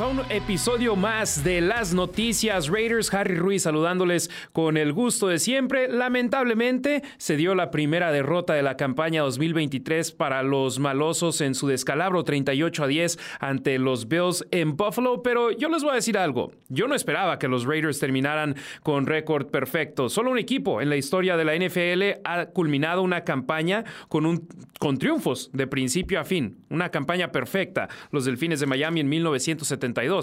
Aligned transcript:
A 0.00 0.06
un 0.06 0.22
episodio 0.30 0.96
más 0.96 1.44
de 1.44 1.60
las 1.60 1.92
noticias 1.92 2.68
Raiders. 2.68 3.12
Harry 3.12 3.36
Ruiz 3.36 3.64
saludándoles 3.64 4.30
con 4.52 4.78
el 4.78 4.94
gusto 4.94 5.28
de 5.28 5.38
siempre. 5.38 5.86
Lamentablemente 5.86 7.02
se 7.18 7.36
dio 7.36 7.54
la 7.54 7.70
primera 7.70 8.10
derrota 8.10 8.54
de 8.54 8.62
la 8.62 8.78
campaña 8.78 9.20
2023 9.20 10.12
para 10.12 10.42
los 10.42 10.78
malosos 10.78 11.42
en 11.42 11.54
su 11.54 11.68
descalabro 11.68 12.24
38 12.24 12.84
a 12.84 12.86
10 12.86 13.18
ante 13.38 13.78
los 13.78 14.08
Bills 14.08 14.46
en 14.50 14.78
Buffalo. 14.78 15.22
Pero 15.22 15.50
yo 15.50 15.68
les 15.68 15.82
voy 15.82 15.92
a 15.92 15.96
decir 15.96 16.16
algo. 16.16 16.52
Yo 16.70 16.88
no 16.88 16.94
esperaba 16.94 17.38
que 17.38 17.48
los 17.48 17.66
Raiders 17.66 17.98
terminaran 17.98 18.56
con 18.82 19.06
récord 19.06 19.48
perfecto. 19.48 20.08
Solo 20.08 20.30
un 20.30 20.38
equipo 20.38 20.80
en 20.80 20.88
la 20.88 20.96
historia 20.96 21.36
de 21.36 21.44
la 21.44 21.54
NFL 21.54 22.22
ha 22.24 22.46
culminado 22.46 23.02
una 23.02 23.24
campaña 23.24 23.84
con, 24.08 24.24
un, 24.24 24.48
con 24.78 24.96
triunfos 24.96 25.50
de 25.52 25.66
principio 25.66 26.18
a 26.18 26.24
fin. 26.24 26.64
Una 26.70 26.88
campaña 26.88 27.30
perfecta. 27.30 27.90
Los 28.10 28.24
Delfines 28.24 28.58
de 28.58 28.66
Miami 28.66 29.00
en 29.00 29.10
1970 29.10 29.81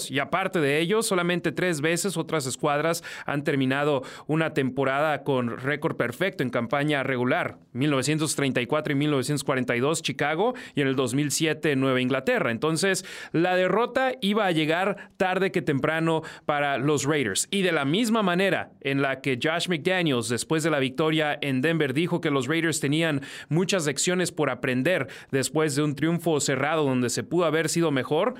y 0.09 0.19
aparte 0.19 0.61
de 0.61 0.79
ello, 0.79 1.01
solamente 1.01 1.51
tres 1.51 1.81
veces 1.81 2.15
otras 2.15 2.45
escuadras 2.45 3.03
han 3.25 3.43
terminado 3.43 4.03
una 4.27 4.53
temporada 4.53 5.23
con 5.23 5.57
récord 5.57 5.97
perfecto 5.97 6.43
en 6.43 6.49
campaña 6.49 7.03
regular. 7.03 7.57
1934 7.73 8.93
y 8.93 8.95
1942 8.95 10.01
Chicago 10.01 10.53
y 10.75 10.81
en 10.81 10.87
el 10.87 10.95
2007 10.95 11.75
Nueva 11.75 11.99
Inglaterra. 11.99 12.51
Entonces, 12.51 13.05
la 13.33 13.55
derrota 13.55 14.13
iba 14.21 14.45
a 14.45 14.51
llegar 14.51 15.11
tarde 15.17 15.51
que 15.51 15.61
temprano 15.61 16.21
para 16.45 16.77
los 16.77 17.05
Raiders. 17.05 17.47
Y 17.51 17.61
de 17.61 17.71
la 17.71 17.85
misma 17.85 18.23
manera 18.23 18.71
en 18.81 19.01
la 19.01 19.21
que 19.21 19.39
Josh 19.41 19.67
McDaniels, 19.67 20.29
después 20.29 20.63
de 20.63 20.69
la 20.69 20.79
victoria 20.79 21.37
en 21.41 21.61
Denver, 21.61 21.93
dijo 21.93 22.21
que 22.21 22.31
los 22.31 22.47
Raiders 22.47 22.79
tenían 22.79 23.21
muchas 23.49 23.85
lecciones 23.85 24.31
por 24.31 24.49
aprender 24.49 25.07
después 25.31 25.75
de 25.75 25.83
un 25.83 25.95
triunfo 25.95 26.39
cerrado 26.39 26.85
donde 26.85 27.09
se 27.09 27.23
pudo 27.23 27.45
haber 27.45 27.67
sido 27.67 27.91
mejor, 27.91 28.35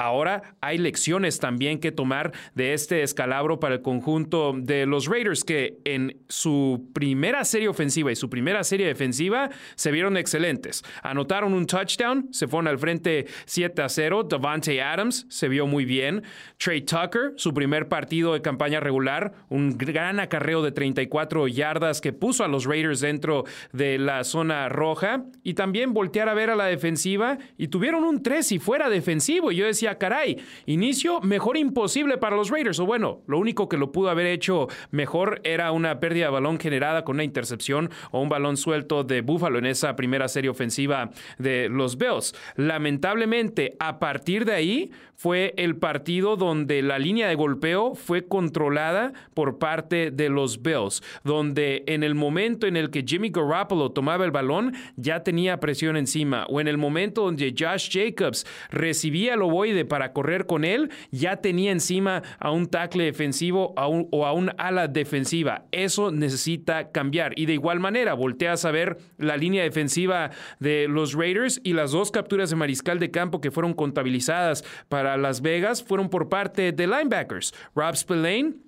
Ahora 0.00 0.54
hay 0.60 0.78
lecciones 0.78 1.40
también 1.40 1.80
que 1.80 1.90
tomar 1.90 2.30
de 2.54 2.72
este 2.72 3.02
escalabro 3.02 3.58
para 3.58 3.74
el 3.74 3.82
conjunto 3.82 4.54
de 4.56 4.86
los 4.86 5.06
Raiders, 5.08 5.42
que 5.42 5.78
en 5.84 6.18
su 6.28 6.88
primera 6.92 7.44
serie 7.44 7.66
ofensiva 7.66 8.12
y 8.12 8.14
su 8.14 8.30
primera 8.30 8.62
serie 8.62 8.86
defensiva 8.86 9.50
se 9.74 9.90
vieron 9.90 10.16
excelentes. 10.16 10.84
Anotaron 11.02 11.52
un 11.52 11.66
touchdown, 11.66 12.28
se 12.30 12.46
fueron 12.46 12.68
al 12.68 12.78
frente 12.78 13.26
7 13.46 13.82
a 13.82 13.88
0. 13.88 14.22
Davante 14.22 14.80
Adams 14.80 15.26
se 15.30 15.48
vio 15.48 15.66
muy 15.66 15.84
bien. 15.84 16.22
Trey 16.58 16.82
Tucker, 16.82 17.32
su 17.34 17.52
primer 17.52 17.88
partido 17.88 18.34
de 18.34 18.40
campaña 18.40 18.78
regular, 18.78 19.32
un 19.48 19.76
gran 19.76 20.20
acarreo 20.20 20.62
de 20.62 20.70
34 20.70 21.48
yardas 21.48 22.00
que 22.00 22.12
puso 22.12 22.44
a 22.44 22.48
los 22.48 22.66
Raiders 22.66 23.00
dentro 23.00 23.46
de 23.72 23.98
la 23.98 24.22
zona 24.22 24.68
roja. 24.68 25.24
Y 25.42 25.54
también 25.54 25.92
voltear 25.92 26.28
a 26.28 26.34
ver 26.34 26.50
a 26.50 26.54
la 26.54 26.66
defensiva 26.66 27.38
y 27.56 27.66
tuvieron 27.66 28.04
un 28.04 28.22
3 28.22 28.52
y 28.52 28.60
fuera 28.60 28.88
defensivo. 28.88 29.50
Yo 29.50 29.66
decía, 29.66 29.87
caray, 29.96 30.38
inicio 30.66 31.20
mejor 31.20 31.56
imposible 31.56 32.18
para 32.18 32.36
los 32.36 32.50
Raiders. 32.50 32.78
O 32.80 32.86
bueno, 32.86 33.22
lo 33.26 33.38
único 33.38 33.68
que 33.68 33.78
lo 33.78 33.92
pudo 33.92 34.10
haber 34.10 34.26
hecho 34.26 34.68
mejor 34.90 35.40
era 35.44 35.72
una 35.72 36.00
pérdida 36.00 36.26
de 36.26 36.32
balón 36.32 36.58
generada 36.58 37.04
con 37.04 37.16
una 37.16 37.24
intercepción 37.24 37.90
o 38.10 38.20
un 38.20 38.28
balón 38.28 38.56
suelto 38.56 39.04
de 39.04 39.22
Buffalo 39.22 39.58
en 39.58 39.66
esa 39.66 39.96
primera 39.96 40.28
serie 40.28 40.50
ofensiva 40.50 41.10
de 41.38 41.68
los 41.68 41.96
Bills. 41.96 42.34
Lamentablemente, 42.56 43.76
a 43.78 43.98
partir 43.98 44.44
de 44.44 44.52
ahí 44.54 44.90
fue 45.18 45.52
el 45.56 45.76
partido 45.76 46.36
donde 46.36 46.80
la 46.80 47.00
línea 47.00 47.26
de 47.26 47.34
golpeo 47.34 47.96
fue 47.96 48.28
controlada 48.28 49.12
por 49.34 49.58
parte 49.58 50.12
de 50.12 50.28
los 50.28 50.62
Bills, 50.62 51.02
donde 51.24 51.82
en 51.88 52.04
el 52.04 52.14
momento 52.14 52.68
en 52.68 52.76
el 52.76 52.90
que 52.90 53.02
Jimmy 53.04 53.30
Garoppolo 53.30 53.90
tomaba 53.90 54.24
el 54.24 54.30
balón 54.30 54.74
ya 54.94 55.24
tenía 55.24 55.58
presión 55.58 55.96
encima, 55.96 56.46
o 56.48 56.60
en 56.60 56.68
el 56.68 56.78
momento 56.78 57.22
donde 57.22 57.52
Josh 57.58 57.90
Jacobs 57.90 58.46
recibía 58.70 59.34
el 59.34 59.42
ovoide 59.42 59.84
para 59.84 60.12
correr 60.12 60.46
con 60.46 60.64
él, 60.64 60.88
ya 61.10 61.38
tenía 61.38 61.72
encima 61.72 62.22
a 62.38 62.52
un 62.52 62.68
tackle 62.68 63.02
defensivo 63.02 63.74
o 63.76 64.24
a 64.24 64.32
un 64.32 64.52
ala 64.56 64.86
defensiva. 64.86 65.64
Eso 65.72 66.12
necesita 66.12 66.92
cambiar. 66.92 67.36
Y 67.36 67.46
de 67.46 67.54
igual 67.54 67.80
manera, 67.80 68.14
volteas 68.14 68.64
a 68.64 68.70
ver 68.70 68.98
la 69.16 69.36
línea 69.36 69.64
defensiva 69.64 70.30
de 70.60 70.86
los 70.86 71.14
Raiders 71.14 71.60
y 71.64 71.72
las 71.72 71.90
dos 71.90 72.12
capturas 72.12 72.50
de 72.50 72.56
mariscal 72.56 73.00
de 73.00 73.10
campo 73.10 73.40
que 73.40 73.50
fueron 73.50 73.74
contabilizadas 73.74 74.64
para 74.88 75.07
Las 75.16 75.40
Vegas 75.40 75.82
fueron 75.82 76.08
por 76.10 76.28
parte 76.28 76.72
de 76.72 76.86
linebackers. 76.86 77.54
Rob 77.74 77.96
Spillane 77.96 78.67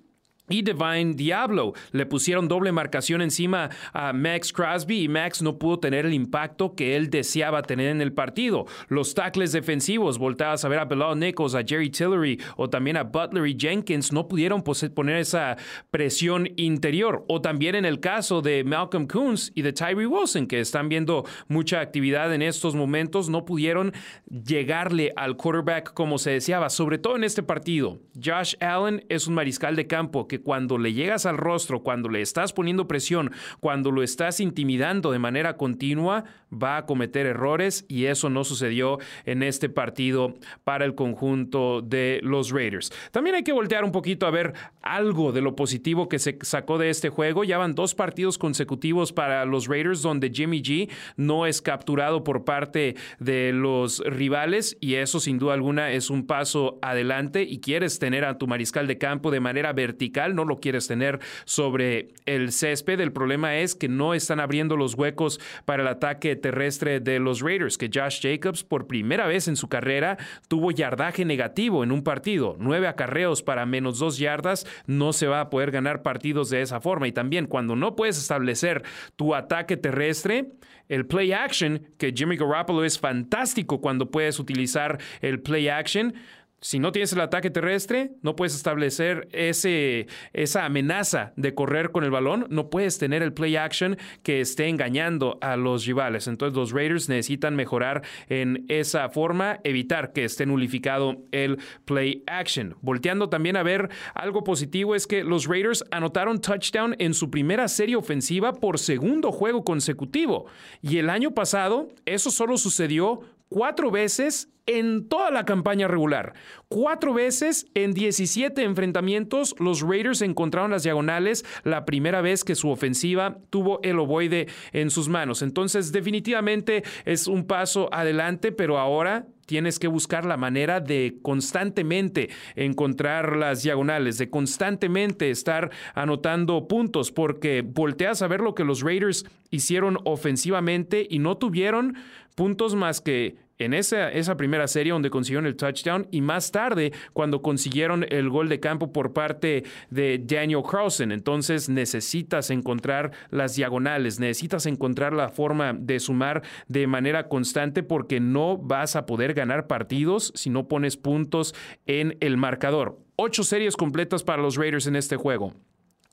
y 0.51 0.61
Divine 0.61 1.13
Diablo. 1.13 1.73
Le 1.91 2.05
pusieron 2.05 2.47
doble 2.47 2.71
marcación 2.71 3.21
encima 3.21 3.69
a 3.93 4.13
Max 4.13 4.53
Crosby 4.53 5.03
y 5.03 5.07
Max 5.07 5.41
no 5.41 5.57
pudo 5.57 5.79
tener 5.79 6.05
el 6.05 6.13
impacto 6.13 6.75
que 6.75 6.95
él 6.95 7.09
deseaba 7.09 7.61
tener 7.61 7.89
en 7.89 8.01
el 8.01 8.13
partido. 8.13 8.65
Los 8.87 9.13
tackles 9.13 9.51
defensivos, 9.51 10.17
voltadas 10.17 10.65
a 10.65 10.69
ver 10.69 10.79
a 10.79 10.85
Bilal 10.85 11.19
Nichols, 11.19 11.55
a 11.55 11.63
Jerry 11.63 11.89
Tillery 11.89 12.39
o 12.57 12.69
también 12.69 12.97
a 12.97 13.03
Butler 13.03 13.47
y 13.47 13.57
Jenkins, 13.59 14.11
no 14.11 14.27
pudieron 14.27 14.63
poner 14.63 15.17
esa 15.17 15.57
presión 15.89 16.49
interior. 16.55 17.25
O 17.27 17.41
también 17.41 17.75
en 17.75 17.85
el 17.85 17.99
caso 17.99 18.41
de 18.41 18.63
Malcolm 18.63 19.07
Coons 19.07 19.51
y 19.55 19.61
de 19.61 19.73
Tyree 19.73 20.07
Wilson, 20.07 20.47
que 20.47 20.59
están 20.59 20.89
viendo 20.89 21.25
mucha 21.47 21.79
actividad 21.79 22.33
en 22.33 22.41
estos 22.41 22.75
momentos, 22.75 23.29
no 23.29 23.45
pudieron 23.45 23.93
llegarle 24.29 25.13
al 25.15 25.37
quarterback 25.37 25.93
como 25.93 26.17
se 26.17 26.31
deseaba, 26.31 26.69
sobre 26.69 26.97
todo 26.97 27.15
en 27.15 27.23
este 27.23 27.43
partido. 27.43 27.99
Josh 28.21 28.55
Allen 28.59 29.05
es 29.09 29.27
un 29.27 29.35
mariscal 29.35 29.75
de 29.75 29.87
campo 29.87 30.27
que 30.27 30.40
cuando 30.43 30.77
le 30.77 30.93
llegas 30.93 31.25
al 31.25 31.37
rostro, 31.37 31.81
cuando 31.81 32.09
le 32.09 32.21
estás 32.21 32.53
poniendo 32.53 32.87
presión, 32.87 33.31
cuando 33.59 33.91
lo 33.91 34.03
estás 34.03 34.39
intimidando 34.39 35.11
de 35.11 35.19
manera 35.19 35.57
continua, 35.57 36.25
va 36.51 36.77
a 36.77 36.85
cometer 36.85 37.25
errores 37.25 37.85
y 37.87 38.05
eso 38.05 38.29
no 38.29 38.43
sucedió 38.43 38.99
en 39.25 39.43
este 39.43 39.69
partido 39.69 40.35
para 40.63 40.85
el 40.85 40.95
conjunto 40.95 41.81
de 41.81 42.19
los 42.23 42.51
Raiders. 42.51 42.91
También 43.11 43.35
hay 43.35 43.43
que 43.43 43.53
voltear 43.53 43.83
un 43.83 43.91
poquito 43.91 44.25
a 44.25 44.31
ver 44.31 44.53
algo 44.81 45.31
de 45.31 45.41
lo 45.41 45.55
positivo 45.55 46.09
que 46.09 46.19
se 46.19 46.37
sacó 46.41 46.77
de 46.77 46.89
este 46.89 47.09
juego. 47.09 47.43
Ya 47.43 47.57
van 47.57 47.75
dos 47.75 47.95
partidos 47.95 48.37
consecutivos 48.37 49.13
para 49.13 49.45
los 49.45 49.67
Raiders 49.67 50.01
donde 50.01 50.29
Jimmy 50.29 50.61
G 50.61 50.89
no 51.15 51.45
es 51.45 51.61
capturado 51.61 52.23
por 52.23 52.43
parte 52.43 52.95
de 53.19 53.53
los 53.53 53.99
rivales 54.05 54.77
y 54.79 54.95
eso 54.95 55.19
sin 55.19 55.37
duda 55.37 55.53
alguna 55.53 55.91
es 55.91 56.09
un 56.09 56.25
paso 56.25 56.79
adelante 56.81 57.43
y 57.43 57.59
quieres 57.59 57.99
tener 57.99 58.25
a 58.25 58.37
tu 58.37 58.47
mariscal 58.47 58.87
de 58.87 58.97
campo 58.97 59.31
de 59.31 59.39
manera 59.39 59.73
vertical, 59.73 60.20
no 60.29 60.45
lo 60.45 60.59
quieres 60.59 60.87
tener 60.87 61.19
sobre 61.45 62.09
el 62.25 62.51
césped. 62.51 62.99
El 62.99 63.11
problema 63.11 63.57
es 63.57 63.75
que 63.75 63.87
no 63.87 64.13
están 64.13 64.39
abriendo 64.39 64.77
los 64.77 64.95
huecos 64.95 65.39
para 65.65 65.83
el 65.83 65.87
ataque 65.87 66.35
terrestre 66.35 66.99
de 66.99 67.19
los 67.19 67.41
Raiders, 67.41 67.77
que 67.77 67.89
Josh 67.93 68.21
Jacobs 68.21 68.63
por 68.63 68.87
primera 68.87 69.27
vez 69.27 69.47
en 69.47 69.55
su 69.55 69.67
carrera 69.67 70.17
tuvo 70.47 70.71
yardaje 70.71 71.25
negativo 71.25 71.83
en 71.83 71.91
un 71.91 72.03
partido, 72.03 72.55
nueve 72.59 72.87
acarreos 72.87 73.43
para 73.43 73.65
menos 73.65 73.99
dos 73.99 74.17
yardas, 74.17 74.65
no 74.85 75.13
se 75.13 75.27
va 75.27 75.41
a 75.41 75.49
poder 75.49 75.71
ganar 75.71 76.01
partidos 76.01 76.49
de 76.49 76.61
esa 76.61 76.79
forma. 76.79 77.07
Y 77.07 77.11
también 77.11 77.47
cuando 77.47 77.75
no 77.75 77.95
puedes 77.95 78.17
establecer 78.17 78.83
tu 79.15 79.35
ataque 79.35 79.77
terrestre, 79.77 80.51
el 80.91 81.05
play 81.05 81.31
action, 81.31 81.87
que 81.97 82.11
Jimmy 82.11 82.35
Garoppolo 82.35 82.83
es 82.83 82.99
fantástico 82.99 83.79
cuando 83.79 84.11
puedes 84.11 84.39
utilizar 84.39 84.99
el 85.21 85.41
play 85.41 85.69
action, 85.69 86.13
si 86.61 86.77
no 86.77 86.91
tienes 86.91 87.11
el 87.11 87.21
ataque 87.21 87.49
terrestre, 87.49 88.11
no 88.21 88.35
puedes 88.35 88.55
establecer 88.55 89.27
ese, 89.31 90.05
esa 90.31 90.65
amenaza 90.65 91.33
de 91.35 91.55
correr 91.55 91.91
con 91.91 92.03
el 92.03 92.11
balón, 92.11 92.45
no 92.51 92.69
puedes 92.69 92.99
tener 92.99 93.23
el 93.23 93.33
play 93.33 93.55
action 93.55 93.97
que 94.21 94.41
esté 94.41 94.67
engañando 94.67 95.39
a 95.41 95.57
los 95.57 95.87
rivales. 95.87 96.27
Entonces 96.27 96.55
los 96.55 96.71
Raiders 96.71 97.09
necesitan 97.09 97.55
mejorar 97.55 98.03
en 98.29 98.65
esa 98.69 99.09
forma, 99.09 99.59
evitar 99.63 100.13
que 100.13 100.23
esté 100.23 100.45
nulificado 100.45 101.23
el 101.31 101.57
play 101.85 102.23
action. 102.27 102.75
Volteando 102.81 103.27
también 103.27 103.57
a 103.57 103.63
ver 103.63 103.89
algo 104.13 104.43
positivo 104.43 104.93
es 104.93 105.07
que 105.07 105.23
los 105.23 105.47
Raiders 105.47 105.83
anotaron 105.89 106.41
touchdown 106.41 106.95
en 106.99 107.15
su 107.15 107.31
primera 107.31 107.67
serie 107.67 107.95
ofensiva 107.95 108.53
por 108.53 108.77
segundo 108.77 109.31
juego 109.31 109.63
consecutivo. 109.63 110.45
Y 110.83 110.99
el 110.99 111.09
año 111.09 111.31
pasado 111.31 111.89
eso 112.05 112.29
solo 112.29 112.57
sucedió 112.57 113.21
cuatro 113.51 113.91
veces 113.91 114.47
en 114.65 115.09
toda 115.09 115.29
la 115.29 115.45
campaña 115.45 115.89
regular. 115.89 116.33
Cuatro 116.69 117.13
veces 117.13 117.67
en 117.73 117.93
17 117.93 118.63
enfrentamientos, 118.63 119.55
los 119.59 119.81
Raiders 119.81 120.21
encontraron 120.21 120.71
las 120.71 120.83
diagonales 120.83 121.43
la 121.63 121.83
primera 121.83 122.21
vez 122.21 122.45
que 122.45 122.55
su 122.55 122.69
ofensiva 122.69 123.39
tuvo 123.49 123.81
el 123.83 123.99
ovoide 123.99 124.47
en 124.71 124.89
sus 124.89 125.09
manos. 125.09 125.41
Entonces, 125.41 125.91
definitivamente 125.91 126.83
es 127.03 127.27
un 127.27 127.45
paso 127.45 127.89
adelante, 127.91 128.53
pero 128.53 128.79
ahora 128.79 129.27
tienes 129.47 129.79
que 129.79 129.89
buscar 129.89 130.25
la 130.25 130.37
manera 130.37 130.79
de 130.79 131.17
constantemente 131.21 132.29
encontrar 132.55 133.35
las 133.35 133.63
diagonales, 133.63 134.17
de 134.17 134.29
constantemente 134.29 135.29
estar 135.29 135.71
anotando 135.93 136.69
puntos, 136.69 137.11
porque 137.11 137.61
volteas 137.61 138.21
a 138.21 138.29
ver 138.29 138.39
lo 138.39 138.55
que 138.55 138.63
los 138.63 138.81
Raiders 138.81 139.25
hicieron 139.49 139.97
ofensivamente 140.05 141.05
y 141.09 141.19
no 141.19 141.35
tuvieron 141.35 141.97
puntos 142.35 142.75
más 142.75 143.01
que 143.01 143.35
en 143.65 143.75
esa, 143.75 144.11
esa, 144.11 144.37
primera 144.37 144.67
serie 144.67 144.91
donde 144.91 145.11
consiguieron 145.11 145.45
el 145.45 145.55
touchdown 145.55 146.07
y 146.09 146.21
más 146.21 146.51
tarde 146.51 146.93
cuando 147.13 147.43
consiguieron 147.43 148.05
el 148.09 148.27
gol 148.29 148.49
de 148.49 148.59
campo 148.59 148.91
por 148.91 149.13
parte 149.13 149.63
de 149.91 150.17
Daniel 150.17 150.63
Carlson. 150.69 151.11
Entonces 151.11 151.69
necesitas 151.69 152.49
encontrar 152.49 153.11
las 153.29 153.55
diagonales, 153.55 154.19
necesitas 154.19 154.65
encontrar 154.65 155.13
la 155.13 155.29
forma 155.29 155.73
de 155.73 155.99
sumar 155.99 156.41
de 156.67 156.87
manera 156.87 157.27
constante 157.27 157.83
porque 157.83 158.19
no 158.19 158.57
vas 158.57 158.95
a 158.95 159.05
poder 159.05 159.35
ganar 159.35 159.67
partidos 159.67 160.33
si 160.35 160.49
no 160.49 160.67
pones 160.67 160.97
puntos 160.97 161.53
en 161.85 162.17
el 162.19 162.37
marcador. 162.37 162.97
Ocho 163.15 163.43
series 163.43 163.77
completas 163.77 164.23
para 164.23 164.41
los 164.41 164.55
Raiders 164.55 164.87
en 164.87 164.95
este 164.95 165.17
juego. 165.17 165.53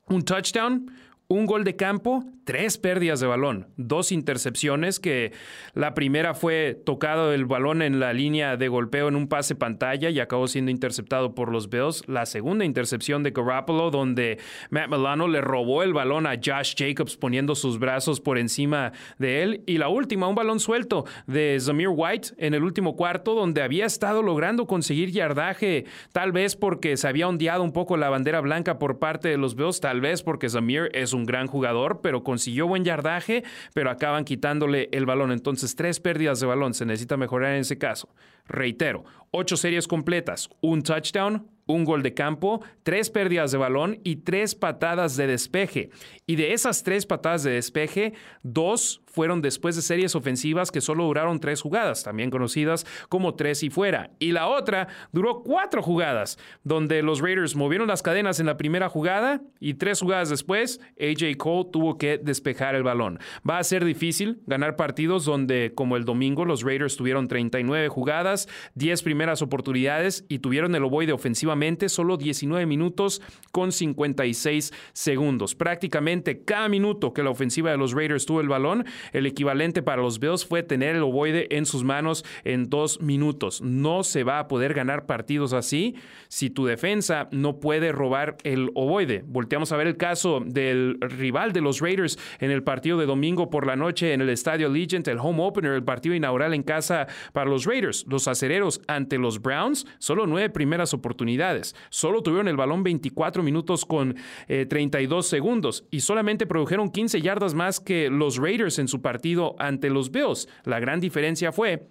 Un 0.09 0.23
touchdown, 0.23 0.91
un 1.29 1.47
gol 1.47 1.65
de 1.65 1.77
campo, 1.77 2.25
tres 2.49 2.79
pérdidas 2.79 3.21
de 3.21 3.27
balón, 3.27 3.67
dos 3.77 4.11
intercepciones 4.11 5.01
que 5.01 5.33
la 5.75 5.93
primera 5.93 6.33
fue 6.33 6.81
tocado 6.87 7.35
el 7.35 7.45
balón 7.45 7.83
en 7.83 8.01
la 8.01 8.15
línea 8.15 8.57
de 8.57 8.69
golpeo 8.69 9.09
en 9.09 9.17
un 9.17 9.29
pase 9.29 9.55
pantalla 9.55 10.09
y 10.09 10.19
acabó 10.19 10.49
siendo 10.49 10.71
interceptado 10.71 11.35
por 11.35 11.53
los 11.53 11.69
Bills. 11.69 12.09
La 12.09 12.25
segunda 12.25 12.65
intercepción 12.65 13.23
de 13.23 13.33
Garoppolo 13.33 13.91
donde 13.91 14.39
Matt 14.71 14.89
Milano 14.89 15.29
le 15.29 15.43
robó 15.43 15.83
el 15.83 15.93
balón 15.93 16.27
a 16.27 16.37
Josh 16.43 16.73
Jacobs 16.75 17.19
poniendo 17.19 17.55
sus 17.55 17.79
brazos 17.79 18.19
por 18.19 18.39
encima 18.39 18.93
de 19.19 19.43
él. 19.43 19.63
Y 19.67 19.77
la 19.77 19.91
última, 19.91 20.27
un 20.27 20.35
balón 20.35 20.59
suelto 20.59 21.05
de 21.27 21.59
Zamir 21.61 21.91
White 21.91 22.29
en 22.39 22.55
el 22.55 22.63
último 22.63 22.97
cuarto 22.97 23.35
donde 23.35 23.61
había 23.61 23.85
estado 23.85 24.23
logrando 24.23 24.67
conseguir 24.67 25.11
yardaje, 25.11 25.85
tal 26.13 26.33
vez 26.33 26.57
porque 26.57 26.97
se 26.97 27.09
había 27.09 27.29
ondeado 27.29 27.63
un 27.63 27.75
poco 27.75 27.99
la 27.99 28.09
bandera 28.09 28.41
blanca 28.41 28.79
por 28.79 28.99
parte 28.99 29.29
de 29.29 29.37
los 29.37 29.55
Bills, 29.55 29.81
tal 29.81 30.01
vez 30.01 30.23
porque 30.23 30.49
Zamir 30.49 30.89
es 30.95 31.13
un 31.13 31.27
gran 31.27 31.47
jugador, 31.47 32.01
pero 32.01 32.23
consiguió 32.39 32.69
buen 32.69 32.85
yardaje, 32.85 33.43
pero 33.75 33.91
acaban 33.91 34.25
quitándole 34.25 34.89
el 34.93 35.07
balón. 35.07 35.33
Entonces, 35.33 35.75
tres 35.75 35.99
pérdidas 35.99 36.39
de 36.39 36.47
balón. 36.47 36.73
Se 36.73 36.87
necesita 36.87 37.17
mejorar 37.17 37.55
en 37.55 37.63
ese 37.63 37.79
caso. 37.79 38.09
Reitero, 38.47 39.05
ocho 39.33 39.57
series 39.57 39.89
completas, 39.89 40.49
un 40.61 40.83
touchdown, 40.83 41.49
un 41.67 41.85
gol 41.85 42.05
de 42.05 42.15
campo, 42.15 42.63
tres 42.85 43.11
pérdidas 43.11 43.51
de 43.51 43.59
balón 43.59 43.99
y 44.05 44.17
tres 44.17 44.55
patadas 44.55 45.17
de 45.17 45.27
despeje. 45.27 45.91
Y 46.27 46.37
de 46.37 46.53
esas 46.53 46.85
tres 46.85 47.07
patadas 47.07 47.43
de 47.43 47.51
despeje, 47.51 48.15
dos 48.45 49.03
fueron 49.11 49.43
después 49.43 49.77
de 49.77 49.83
series 49.83 50.15
ofensivas 50.15 50.71
que 50.71 50.81
solo 50.81 51.05
duraron 51.05 51.41
tres 51.41 51.61
jugadas, 51.61 52.03
también 52.03 52.31
conocidas 52.31 52.87
como 53.09 53.35
tres 53.35 53.63
y 53.63 53.71
fuera. 53.71 54.11
Y 54.19 54.33
la 54.33 54.49
otra 54.49 54.89
duró 55.13 55.43
cuatro 55.43 55.83
jugadas, 55.83 56.39
donde 56.65 57.03
los 57.03 57.21
Raiders 57.21 57.57
movieron 57.57 57.89
las 57.89 58.03
cadenas 58.03 58.41
en 58.41 58.47
la 58.47 58.57
primera 58.57 58.89
jugada 58.89 59.41
y 59.61 59.75
tres 59.75 60.01
jugadas 60.01 60.31
después, 60.31 60.81
AJ 61.01 61.37
Cole 61.37 61.69
tuvo 61.73 61.99
que 61.99 62.19
despejar 62.19 62.75
el 62.75 62.83
balón. 62.83 63.19
Va 63.49 63.59
a 63.59 63.65
ser 63.65 63.85
difícil 63.85 64.41
ganar 64.47 64.77
partidos 64.77 65.25
donde, 65.25 65.73
como 65.75 65.97
el 65.97 66.05
domingo, 66.05 66.45
los 66.45 66.63
Raiders 66.63 66.97
tuvieron 66.97 67.29
39 67.29 67.89
jugadas, 67.89 68.49
10 68.75 69.03
primeras 69.03 69.43
oportunidades 69.43 70.25
y 70.29 70.39
tuvieron 70.39 70.75
el 70.75 70.85
ovoide 70.85 71.13
ofensivamente 71.13 71.89
solo 71.89 72.17
19 72.17 72.67
minutos 72.67 73.23
con 73.53 73.73
56 73.73 74.73
segundos. 74.93 75.55
Prácticamente 75.55 76.45
cada 76.45 76.69
minuto 76.69 77.13
que 77.13 77.23
la 77.23 77.31
ofensiva 77.31 77.71
de 77.71 77.77
los 77.77 77.93
Raiders 77.93 78.27
tuvo 78.27 78.41
el 78.41 78.49
balón, 78.49 78.85
el 79.13 79.27
equivalente 79.27 79.83
para 79.83 80.03
los 80.03 80.21
Bills 80.21 80.45
fue 80.45 80.63
tener 80.63 80.97
el 80.97 81.03
ovoide 81.03 81.49
en 81.57 81.67
sus 81.67 81.85
manos 81.85 82.25
en 82.45 82.69
dos 82.69 83.01
minutos. 83.01 83.61
No 83.63 84.03
se 84.03 84.25
va 84.25 84.39
a 84.39 84.49
poder 84.49 84.75
ganar 84.75 85.07
partidos 85.07 85.53
así 85.53 85.97
si 86.29 86.51
tu 86.51 86.67
defensa 86.67 87.29
no 87.33 87.61
puede 87.61 87.93
robar 87.93 88.37
el 88.45 88.71
ovoide. 88.75 89.25
Volteamos 89.27 89.73
a 89.73 89.77
ver 89.77 89.87
el 89.87 89.97
caso 89.97 90.43
del 90.45 90.99
rival 91.01 91.53
de 91.53 91.61
los 91.61 91.81
Raiders 91.81 92.19
en 92.41 92.51
el 92.51 92.63
partido 92.63 92.99
de 92.99 93.07
domingo 93.07 93.51
por 93.51 93.67
la 93.67 93.77
noche 93.77 94.13
en 94.13 94.21
el 94.21 94.29
Estadio 94.29 94.69
Allegiant, 94.69 95.07
el 95.09 95.19
home 95.19 95.43
opener, 95.43 95.73
el 95.73 95.85
partido 95.85 96.15
inaugural 96.15 96.55
en 96.55 96.63
casa 96.63 97.07
para 97.33 97.49
los 97.49 97.65
Raiders. 97.65 98.05
Los 98.09 98.29
acereros 98.29 98.81
ante 98.87 99.19
los 99.19 99.41
Browns, 99.41 99.87
solo 99.99 100.27
nueve 100.27 100.51
primeras 100.51 100.95
oportunidades. 100.95 101.75
Solo 101.91 102.23
tuvieron 102.23 102.49
el 102.49 102.57
balón 102.57 102.83
24 102.83 103.43
minutos 103.43 103.85
con 103.85 104.17
32 104.47 105.27
eh, 105.27 105.29
segundos 105.29 105.85
y 105.91 106.01
solamente 106.01 106.47
produjeron 106.47 106.91
15 106.91 107.21
yardas 107.21 107.55
más 107.55 107.81
que 107.81 108.11
los 108.11 108.37
Raiders 108.37 108.79
en 108.79 108.88
su 108.89 109.03
partido 109.03 109.55
ante 109.59 109.91
los 109.91 110.11
Bills. 110.11 110.49
La 110.65 110.81
gran 110.81 111.01
diferencia 111.01 111.53
fue 111.53 111.89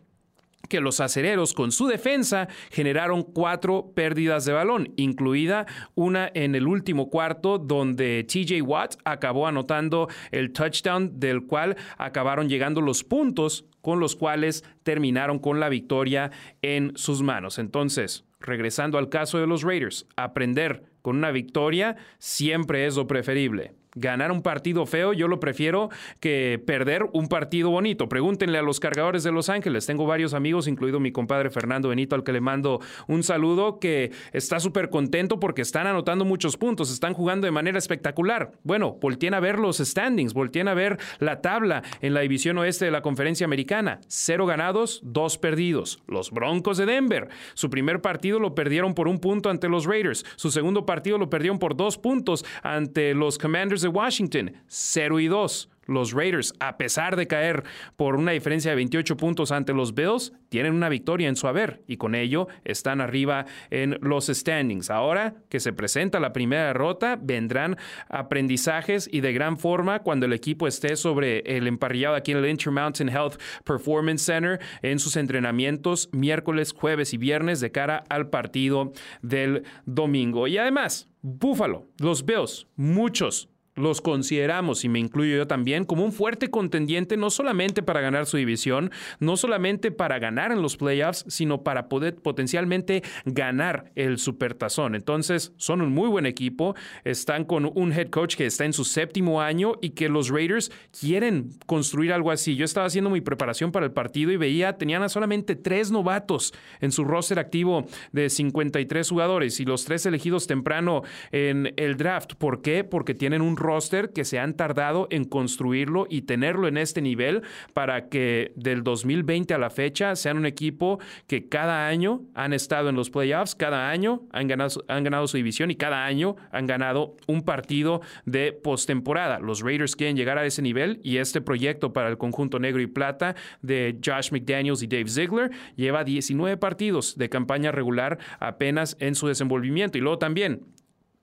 que 0.67 0.81
los 0.81 0.99
acereros 0.99 1.53
con 1.53 1.71
su 1.71 1.87
defensa 1.87 2.47
generaron 2.71 3.23
cuatro 3.23 3.91
pérdidas 3.95 4.45
de 4.45 4.53
balón, 4.53 4.93
incluida 4.97 5.65
una 5.95 6.29
en 6.33 6.55
el 6.55 6.67
último 6.67 7.09
cuarto 7.09 7.57
donde 7.57 8.25
TJ 8.25 8.61
Watt 8.61 8.95
acabó 9.05 9.47
anotando 9.47 10.09
el 10.31 10.51
touchdown 10.51 11.19
del 11.19 11.45
cual 11.45 11.77
acabaron 11.97 12.49
llegando 12.49 12.81
los 12.81 13.03
puntos 13.03 13.65
con 13.81 13.99
los 13.99 14.15
cuales 14.15 14.63
terminaron 14.83 15.39
con 15.39 15.59
la 15.59 15.69
victoria 15.69 16.31
en 16.61 16.91
sus 16.95 17.21
manos. 17.21 17.57
Entonces, 17.57 18.25
regresando 18.39 18.97
al 18.97 19.09
caso 19.09 19.39
de 19.39 19.47
los 19.47 19.63
Raiders, 19.63 20.05
aprender 20.17 20.83
con 21.01 21.15
una 21.15 21.31
victoria 21.31 21.95
siempre 22.17 22.85
es 22.85 22.97
lo 22.97 23.07
preferible 23.07 23.73
ganar 23.99 24.31
un 24.31 24.41
partido 24.41 24.85
feo, 24.85 25.13
yo 25.13 25.27
lo 25.27 25.39
prefiero 25.39 25.89
que 26.19 26.61
perder 26.65 27.05
un 27.13 27.27
partido 27.27 27.69
bonito. 27.69 28.09
Pregúntenle 28.09 28.57
a 28.57 28.61
los 28.61 28.79
cargadores 28.79 29.23
de 29.23 29.31
Los 29.31 29.49
Ángeles. 29.49 29.85
Tengo 29.85 30.05
varios 30.05 30.33
amigos, 30.33 30.67
incluido 30.67 30.99
mi 30.99 31.11
compadre 31.11 31.49
Fernando 31.49 31.89
Benito, 31.89 32.15
al 32.15 32.23
que 32.23 32.31
le 32.31 32.41
mando 32.41 32.79
un 33.07 33.23
saludo, 33.23 33.79
que 33.79 34.11
está 34.33 34.59
súper 34.59 34.89
contento 34.89 35.39
porque 35.39 35.61
están 35.61 35.87
anotando 35.87 36.25
muchos 36.25 36.57
puntos, 36.57 36.91
están 36.91 37.13
jugando 37.13 37.45
de 37.45 37.51
manera 37.51 37.77
espectacular. 37.77 38.51
Bueno, 38.63 38.97
volteen 39.01 39.33
a 39.33 39.39
ver 39.39 39.59
los 39.59 39.77
standings, 39.77 40.33
volteen 40.33 40.67
a 40.67 40.73
ver 40.73 40.97
la 41.19 41.41
tabla 41.41 41.83
en 42.01 42.13
la 42.13 42.21
división 42.21 42.57
oeste 42.57 42.85
de 42.85 42.91
la 42.91 43.01
conferencia 43.01 43.45
americana. 43.45 43.99
Cero 44.07 44.45
ganados, 44.45 45.01
dos 45.03 45.37
perdidos. 45.37 46.01
Los 46.07 46.31
Broncos 46.31 46.77
de 46.77 46.85
Denver, 46.85 47.29
su 47.53 47.69
primer 47.69 48.01
partido 48.01 48.39
lo 48.39 48.55
perdieron 48.55 48.93
por 48.93 49.07
un 49.07 49.19
punto 49.19 49.49
ante 49.49 49.69
los 49.69 49.85
Raiders, 49.85 50.25
su 50.35 50.51
segundo 50.51 50.85
partido 50.85 51.17
lo 51.17 51.29
perdieron 51.29 51.59
por 51.59 51.75
dos 51.75 51.97
puntos 51.97 52.45
ante 52.63 53.13
los 53.13 53.37
Commanders 53.37 53.81
de 53.81 53.86
Washington, 53.87 54.53
0 54.67 55.19
y 55.19 55.27
2. 55.27 55.69
Los 55.87 56.11
Raiders, 56.11 56.53
a 56.59 56.77
pesar 56.77 57.15
de 57.15 57.27
caer 57.27 57.63
por 57.95 58.15
una 58.15 58.33
diferencia 58.33 58.71
de 58.71 58.75
28 58.75 59.17
puntos 59.17 59.51
ante 59.51 59.73
los 59.73 59.95
Bills, 59.95 60.33
tienen 60.49 60.73
una 60.73 60.89
victoria 60.89 61.29
en 61.29 61.35
su 61.35 61.47
haber 61.47 61.81
y 61.87 61.97
con 61.97 62.13
ello 62.13 62.47
están 62.65 63.01
arriba 63.01 63.45
en 63.69 63.97
los 64.01 64.27
standings. 64.27 64.89
Ahora 64.89 65.35
que 65.49 65.59
se 65.59 65.73
presenta 65.73 66.19
la 66.19 66.33
primera 66.33 66.67
derrota, 66.67 67.17
vendrán 67.21 67.77
aprendizajes 68.09 69.09
y 69.11 69.21
de 69.21 69.33
gran 69.33 69.57
forma 69.57 69.99
cuando 69.99 70.25
el 70.25 70.33
equipo 70.33 70.67
esté 70.67 70.95
sobre 70.97 71.39
el 71.39 71.67
emparrillado 71.67 72.15
aquí 72.15 72.31
en 72.31 72.39
el 72.39 72.49
Intermountain 72.49 73.09
Health 73.09 73.39
Performance 73.63 74.23
Center 74.23 74.59
en 74.81 74.99
sus 74.99 75.15
entrenamientos 75.15 76.09
miércoles, 76.11 76.73
jueves 76.73 77.13
y 77.13 77.17
viernes 77.17 77.61
de 77.61 77.71
cara 77.71 78.03
al 78.09 78.29
partido 78.29 78.91
del 79.21 79.63
domingo. 79.85 80.47
Y 80.47 80.57
además, 80.57 81.07
Buffalo, 81.21 81.87
los 81.99 82.25
Bills, 82.25 82.67
muchos 82.75 83.49
los 83.77 84.01
consideramos, 84.01 84.83
y 84.83 84.89
me 84.89 84.99
incluyo 84.99 85.37
yo 85.37 85.47
también, 85.47 85.85
como 85.85 86.03
un 86.03 86.11
fuerte 86.11 86.49
contendiente 86.49 87.15
no 87.15 87.29
solamente 87.29 87.83
para 87.83 88.01
ganar 88.01 88.25
su 88.25 88.37
división, 88.37 88.91
no 89.19 89.37
solamente 89.37 89.91
para 89.91 90.19
ganar 90.19 90.51
en 90.51 90.61
los 90.61 90.77
playoffs, 90.77 91.25
sino 91.27 91.63
para 91.63 91.87
poder 91.87 92.15
potencialmente 92.15 93.03
ganar 93.25 93.91
el 93.95 94.17
supertazón. 94.17 94.95
Entonces, 94.95 95.53
son 95.57 95.81
un 95.81 95.93
muy 95.93 96.09
buen 96.09 96.25
equipo, 96.25 96.75
están 97.03 97.45
con 97.45 97.71
un 97.73 97.93
head 97.93 98.09
coach 98.09 98.35
que 98.35 98.45
está 98.45 98.65
en 98.65 98.73
su 98.73 98.83
séptimo 98.83 99.41
año 99.41 99.73
y 99.81 99.91
que 99.91 100.09
los 100.09 100.29
Raiders 100.29 100.71
quieren 100.99 101.51
construir 101.65 102.11
algo 102.11 102.31
así. 102.31 102.55
Yo 102.55 102.65
estaba 102.65 102.87
haciendo 102.87 103.09
mi 103.09 103.21
preparación 103.21 103.71
para 103.71 103.85
el 103.85 103.91
partido 103.91 104.31
y 104.31 104.37
veía, 104.37 104.77
tenían 104.77 105.07
solamente 105.09 105.55
tres 105.55 105.91
novatos 105.91 106.53
en 106.81 106.91
su 106.91 107.03
roster 107.03 107.39
activo 107.39 107.85
de 108.11 108.29
53 108.29 109.09
jugadores 109.09 109.59
y 109.59 109.65
los 109.65 109.85
tres 109.85 110.05
elegidos 110.05 110.47
temprano 110.47 111.03
en 111.31 111.73
el 111.77 111.97
draft. 111.97 112.33
¿Por 112.35 112.61
qué? 112.61 112.83
Porque 112.83 113.13
tienen 113.13 113.41
un 113.41 113.57
roster 113.67 114.13
que 114.13 114.25
se 114.25 114.39
han 114.39 114.55
tardado 114.55 115.07
en 115.11 115.25
construirlo 115.25 116.07
y 116.09 116.21
tenerlo 116.21 116.67
en 116.67 116.77
este 116.77 117.01
nivel 117.01 117.43
para 117.73 118.07
que 118.07 118.53
del 118.55 118.83
2020 118.83 119.53
a 119.53 119.57
la 119.57 119.69
fecha 119.69 120.15
sean 120.15 120.37
un 120.37 120.45
equipo 120.45 120.99
que 121.27 121.49
cada 121.49 121.87
año 121.87 122.21
han 122.33 122.53
estado 122.53 122.89
en 122.89 122.95
los 122.95 123.09
playoffs, 123.09 123.55
cada 123.55 123.89
año 123.89 124.21
han 124.31 124.47
ganado, 124.47 124.83
han 124.87 125.03
ganado 125.03 125.27
su 125.27 125.37
división 125.37 125.69
y 125.69 125.75
cada 125.75 126.05
año 126.05 126.37
han 126.51 126.65
ganado 126.65 127.17
un 127.27 127.43
partido 127.43 128.01
de 128.25 128.53
postemporada. 128.53 129.39
Los 129.39 129.61
Raiders 129.61 129.95
quieren 129.95 130.15
llegar 130.15 130.37
a 130.37 130.45
ese 130.45 130.61
nivel 130.61 130.99
y 131.03 131.17
este 131.17 131.41
proyecto 131.41 131.91
para 131.91 132.09
el 132.09 132.17
conjunto 132.17 132.59
negro 132.59 132.81
y 132.81 132.87
plata 132.87 133.35
de 133.61 133.99
Josh 134.03 134.31
McDaniels 134.31 134.81
y 134.81 134.87
Dave 134.87 135.09
Ziegler 135.09 135.51
lleva 135.75 136.03
19 136.03 136.57
partidos 136.57 137.17
de 137.17 137.29
campaña 137.29 137.71
regular 137.71 138.17
apenas 138.39 138.95
en 138.99 139.15
su 139.15 139.27
desenvolvimiento. 139.27 139.97
Y 139.97 140.01
luego 140.01 140.17
también 140.17 140.61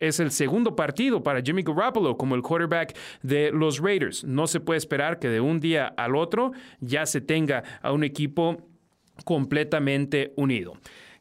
es 0.00 0.20
el 0.20 0.30
segundo 0.30 0.76
partido 0.76 1.22
para 1.22 1.42
Jimmy 1.42 1.62
Garoppolo 1.62 2.16
como 2.16 2.34
el 2.34 2.42
quarterback 2.42 2.96
de 3.22 3.50
los 3.52 3.80
Raiders. 3.80 4.24
No 4.24 4.46
se 4.46 4.60
puede 4.60 4.78
esperar 4.78 5.18
que 5.18 5.28
de 5.28 5.40
un 5.40 5.60
día 5.60 5.86
al 5.96 6.16
otro 6.16 6.52
ya 6.80 7.06
se 7.06 7.20
tenga 7.20 7.62
a 7.82 7.92
un 7.92 8.04
equipo 8.04 8.58
completamente 9.24 10.32
unido. 10.36 10.74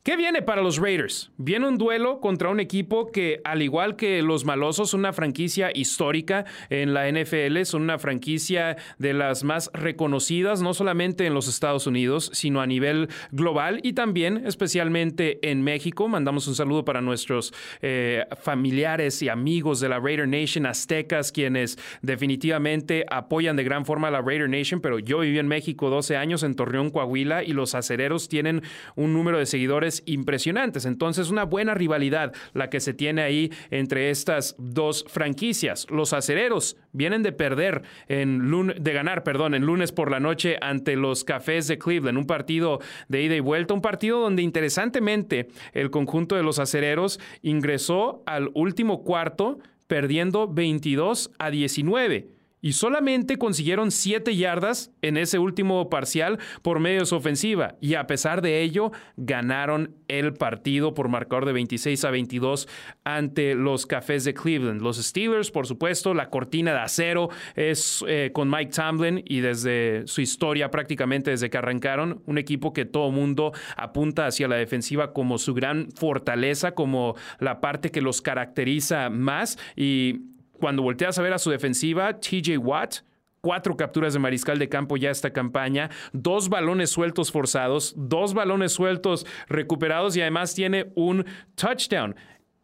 ¿Qué 0.04 0.18
viene 0.18 0.42
para 0.42 0.62
los 0.62 0.80
Raiders? 0.80 1.32
Viene 1.38 1.66
un 1.66 1.78
duelo 1.78 2.20
contra 2.20 2.50
un 2.50 2.60
equipo 2.60 3.10
que, 3.10 3.40
al 3.46 3.62
igual 3.62 3.96
que 3.96 4.22
los 4.22 4.44
Malosos, 4.44 4.94
una 4.94 5.14
franquicia 5.14 5.72
histórica 5.74 6.44
en 6.70 6.94
la 6.94 7.10
NFL, 7.10 7.62
son 7.64 7.84
una 7.84 7.98
franquicia 7.98 8.76
de 8.98 9.14
las 9.14 9.46
más 9.46 9.72
reconocidas, 9.74 10.62
no 10.62 10.74
solamente 10.74 11.26
en 11.26 11.34
los 11.34 11.48
Estados 11.48 11.88
Unidos, 11.88 12.32
sino 12.34 12.60
a 12.60 12.68
nivel 12.68 13.08
global 13.32 13.80
y 13.82 13.94
también 13.94 14.46
especialmente 14.46 15.40
en 15.50 15.62
México. 15.62 16.10
Mandamos 16.10 16.50
un 16.50 16.56
saludo 16.56 16.84
para 16.84 17.00
nuestros 17.00 17.54
eh, 17.82 18.26
familiares 18.42 19.22
y 19.22 19.30
amigos 19.30 19.80
de 19.80 19.88
la 19.88 20.02
Raider 20.02 20.28
Nation 20.28 20.66
aztecas, 20.66 21.32
quienes 21.32 21.80
definitivamente 22.02 23.06
apoyan 23.10 23.56
de 23.56 23.64
gran 23.64 23.86
forma 23.86 24.12
la 24.12 24.22
Raider 24.22 24.50
Nation, 24.50 24.82
pero 24.82 25.00
yo 25.00 25.20
viví 25.20 25.40
en 25.40 25.48
México 25.48 25.90
12 25.90 26.18
años, 26.18 26.44
en 26.44 26.56
Torreón, 26.56 26.90
Coahuila, 26.90 27.46
y 27.46 27.54
los 27.54 27.74
acereros 27.74 28.28
tienen 28.28 28.64
un 28.98 29.14
número 29.14 29.38
de 29.38 29.46
seguidores 29.46 29.93
impresionantes. 30.06 30.86
Entonces, 30.86 31.30
una 31.30 31.44
buena 31.44 31.74
rivalidad 31.76 32.34
la 32.54 32.70
que 32.70 32.80
se 32.80 32.94
tiene 32.94 33.22
ahí 33.22 33.52
entre 33.70 34.10
estas 34.10 34.56
dos 34.58 35.06
franquicias. 35.08 35.86
Los 35.90 36.14
acereros 36.14 36.78
vienen 36.92 37.22
de 37.22 37.32
perder 37.32 37.84
en 38.08 38.52
de 38.78 38.94
ganar, 38.94 39.24
perdón, 39.24 39.54
en 39.54 39.66
lunes 39.66 39.92
por 39.92 40.10
la 40.10 40.20
noche 40.20 40.58
ante 40.62 40.96
los 40.96 41.24
Cafés 41.24 41.68
de 41.68 41.78
Cleveland, 41.78 42.18
un 42.18 42.26
partido 42.26 42.80
de 43.08 43.24
ida 43.24 43.36
y 43.36 43.40
vuelta, 43.40 43.74
un 43.74 43.82
partido 43.82 44.20
donde 44.20 44.42
interesantemente 44.42 45.48
el 45.74 45.92
conjunto 45.92 46.36
de 46.36 46.44
los 46.44 46.60
acereros 46.60 47.20
ingresó 47.42 48.24
al 48.26 48.50
último 48.54 49.04
cuarto 49.04 49.60
perdiendo 49.88 50.48
22 50.48 51.32
a 51.38 51.50
19 51.50 52.43
y 52.64 52.74
solamente 52.74 53.38
consiguieron 53.38 53.92
7 53.92 54.36
yardas 54.36 54.92
en 55.02 55.18
ese 55.18 55.38
último 55.38 55.90
parcial 55.90 56.40
por 56.62 56.80
medio 56.80 57.02
de 57.02 57.06
su 57.06 57.16
ofensiva. 57.16 57.76
Y 57.82 57.96
a 57.96 58.08
pesar 58.08 58.42
de 58.42 58.62
ello, 58.62 58.92
ganaron 59.18 59.94
el 60.08 60.34
partido 60.34 60.94
por 60.94 61.10
marcador 61.10 61.46
de 61.46 61.52
26 61.52 62.06
a 62.06 62.12
22 62.12 62.70
ante 63.04 63.54
los 63.54 63.86
Cafés 63.86 64.24
de 64.24 64.34
Cleveland. 64.34 64.82
Los 64.82 64.98
Steelers, 64.98 65.52
por 65.52 65.68
supuesto, 65.68 66.14
la 66.14 66.30
cortina 66.30 66.72
de 66.72 66.80
acero 66.80 67.30
es 67.56 68.04
eh, 68.08 68.32
con 68.34 68.50
Mike 68.50 68.72
Tomlin 68.72 69.22
y 69.26 69.42
desde 69.42 70.04
su 70.08 70.22
historia 70.22 70.72
prácticamente 70.72 71.32
desde 71.32 71.50
que 71.50 71.58
arrancaron, 71.58 72.24
un 72.26 72.38
equipo 72.38 72.72
que 72.72 72.86
todo 72.86 73.12
mundo 73.12 73.52
apunta 73.76 74.26
hacia 74.26 74.48
la 74.48 74.56
defensiva 74.56 75.12
como 75.12 75.38
su 75.38 75.54
gran 75.54 75.90
fortaleza, 75.92 76.72
como 76.72 77.16
la 77.40 77.60
parte 77.60 77.92
que 77.92 78.00
los 78.00 78.22
caracteriza 78.22 79.10
más 79.10 79.58
y 79.76 80.22
cuando 80.64 80.82
volteas 80.82 81.20
a 81.20 81.22
ver 81.22 81.34
a 81.34 81.40
su 81.40 81.50
defensiva, 81.50 82.22
TJ 82.22 82.58
Watt, 82.58 83.00
cuatro 83.42 83.76
capturas 83.76 84.14
de 84.14 84.20
mariscal 84.20 84.58
de 84.60 84.70
campo 84.70 84.96
ya 84.96 85.12
esta 85.12 85.34
campaña, 85.34 85.90
dos 86.14 86.48
balones 86.48 86.90
sueltos 86.90 87.34
forzados, 87.34 87.94
dos 87.98 88.34
balones 88.34 88.72
sueltos 88.72 89.26
recuperados 89.50 90.16
y 90.16 90.22
además 90.22 90.56
tiene 90.56 90.90
un 90.96 91.26
touchdown. 91.56 92.16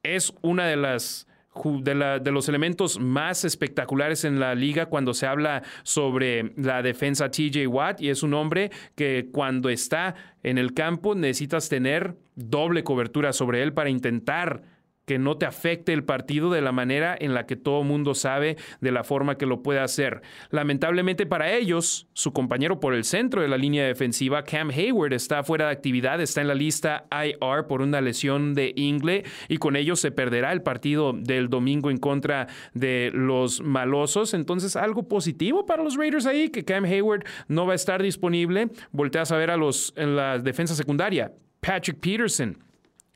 Es 0.01 0.33
una 0.41 0.67
de 0.67 0.77
las 0.77 1.27
de, 1.83 2.21
de, 2.23 2.31
los 2.31 2.47
elementos 2.47 3.01
más 3.01 3.43
espectaculares 3.43 4.23
en 4.23 4.39
la 4.39 4.55
liga 4.55 4.85
cuando 4.85 5.13
se 5.13 5.27
habla 5.27 5.63
sobre 5.83 6.53
la 6.55 6.81
defensa 6.81 7.29
TJ 7.29 7.67
Watt 7.67 7.99
y 7.99 8.07
es 8.07 8.23
un 8.23 8.33
hombre 8.33 8.71
que 8.95 9.27
cuando 9.29 9.67
está 9.67 10.15
en 10.41 10.57
el 10.57 10.73
campo 10.73 11.15
necesitas 11.15 11.67
tener 11.67 12.15
doble 12.35 12.85
cobertura 12.85 13.33
sobre 13.33 13.61
él 13.61 13.73
para 13.73 13.89
intentar 13.89 14.78
que 15.09 15.17
no 15.17 15.37
te 15.37 15.47
afecte 15.47 15.91
el 15.91 16.03
partido 16.03 16.51
de 16.51 16.61
la 16.61 16.71
manera 16.71 17.17
en 17.19 17.33
la 17.33 17.47
que 17.47 17.55
todo 17.55 17.81
mundo 17.83 18.13
sabe, 18.13 18.57
de 18.79 18.91
la 18.91 19.03
forma 19.03 19.39
que 19.39 19.47
lo 19.47 19.63
puede 19.63 19.79
hacer. 19.79 20.21
Lamentablemente 20.51 21.25
para 21.25 21.51
ellos, 21.51 22.07
su 22.13 22.31
compañero 22.31 22.79
por 22.79 22.93
el 22.93 23.03
centro 23.03 23.41
de 23.41 23.47
la 23.47 23.57
línea 23.57 23.87
defensiva, 23.87 24.43
Cam 24.43 24.69
Hayward, 24.69 25.13
está 25.13 25.43
fuera 25.43 25.65
de 25.65 25.71
actividad, 25.71 26.21
está 26.21 26.41
en 26.41 26.47
la 26.47 26.53
lista 26.53 27.07
IR 27.11 27.65
por 27.65 27.81
una 27.81 28.01
lesión 28.01 28.53
de 28.53 28.71
ingle 28.75 29.23
y 29.47 29.57
con 29.57 29.75
ello 29.75 29.95
se 29.95 30.11
perderá 30.11 30.51
el 30.51 30.61
partido 30.61 31.13
del 31.13 31.49
domingo 31.49 31.89
en 31.89 31.97
contra 31.97 32.45
de 32.75 33.09
los 33.11 33.63
malosos. 33.63 34.35
Entonces, 34.35 34.75
algo 34.75 35.07
positivo 35.07 35.65
para 35.65 35.81
los 35.81 35.97
Raiders 35.97 36.27
ahí, 36.27 36.49
que 36.49 36.63
Cam 36.63 36.83
Hayward 36.85 37.23
no 37.47 37.65
va 37.65 37.71
a 37.71 37.77
estar 37.77 38.03
disponible. 38.03 38.67
Volteas 38.91 39.31
a 39.31 39.37
ver 39.37 39.49
a 39.49 39.57
los 39.57 39.91
en 39.95 40.15
la 40.15 40.37
defensa 40.37 40.75
secundaria. 40.75 41.33
Patrick 41.61 41.99
Peterson, 41.99 42.55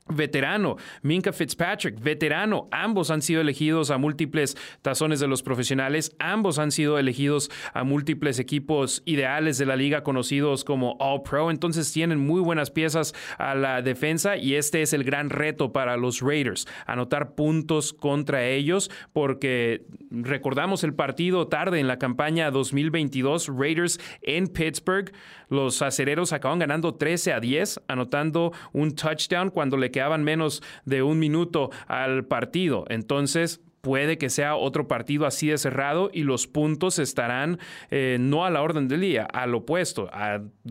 veterano, 0.08 0.76
Minka 1.02 1.32
Fitzpatrick, 1.32 1.98
veterano, 2.00 2.68
ambos 2.70 3.10
han 3.10 3.22
sido 3.22 3.40
elegidos 3.40 3.90
a 3.90 3.96
múltiples 3.96 4.56
tazones 4.82 5.18
de 5.18 5.28
los 5.28 5.42
profesionales, 5.42 6.14
ambos 6.18 6.58
han 6.58 6.72
sido 6.72 6.98
elegidos 6.98 7.50
a 7.72 7.84
múltiples 7.84 8.38
equipos 8.38 9.02
ideales 9.06 9.56
de 9.56 9.66
la 9.66 9.76
liga 9.76 10.02
conocidos 10.02 10.64
como 10.64 10.96
All 11.00 11.22
Pro, 11.22 11.50
entonces 11.50 11.90
tienen 11.92 12.18
muy 12.18 12.42
buenas 12.42 12.70
piezas 12.70 13.14
a 13.38 13.54
la 13.54 13.80
defensa 13.80 14.36
y 14.36 14.56
este 14.56 14.82
es 14.82 14.92
el 14.92 15.04
gran 15.04 15.30
reto 15.30 15.72
para 15.72 15.96
los 15.96 16.20
Raiders, 16.20 16.66
anotar 16.86 17.34
puntos 17.34 17.92
contra 17.92 18.46
ellos 18.46 18.90
porque 19.12 19.86
recordamos 20.10 20.84
el 20.84 20.94
partido 20.94 21.48
tarde 21.48 21.80
en 21.80 21.88
la 21.88 21.98
campaña 21.98 22.50
2022 22.50 23.48
Raiders 23.48 23.98
en 24.22 24.48
Pittsburgh, 24.48 25.12
los 25.54 25.80
acereros 25.82 26.32
acaban 26.32 26.58
ganando 26.58 26.94
13 26.94 27.32
a 27.32 27.40
10, 27.40 27.80
anotando 27.88 28.52
un 28.72 28.94
touchdown 28.94 29.50
cuando 29.50 29.76
le 29.76 29.90
quedaban 29.90 30.24
menos 30.24 30.62
de 30.84 31.02
un 31.02 31.18
minuto 31.18 31.70
al 31.86 32.26
partido. 32.26 32.84
Entonces, 32.88 33.60
puede 33.84 34.18
que 34.18 34.30
sea 34.30 34.56
otro 34.56 34.88
partido 34.88 35.26
así 35.26 35.48
de 35.48 35.58
cerrado 35.58 36.10
y 36.12 36.24
los 36.24 36.48
puntos 36.48 36.98
estarán 36.98 37.60
eh, 37.90 38.16
no 38.18 38.44
a 38.44 38.50
la 38.50 38.62
orden 38.62 38.88
del 38.88 39.02
día, 39.02 39.28
al 39.32 39.54
opuesto. 39.54 40.10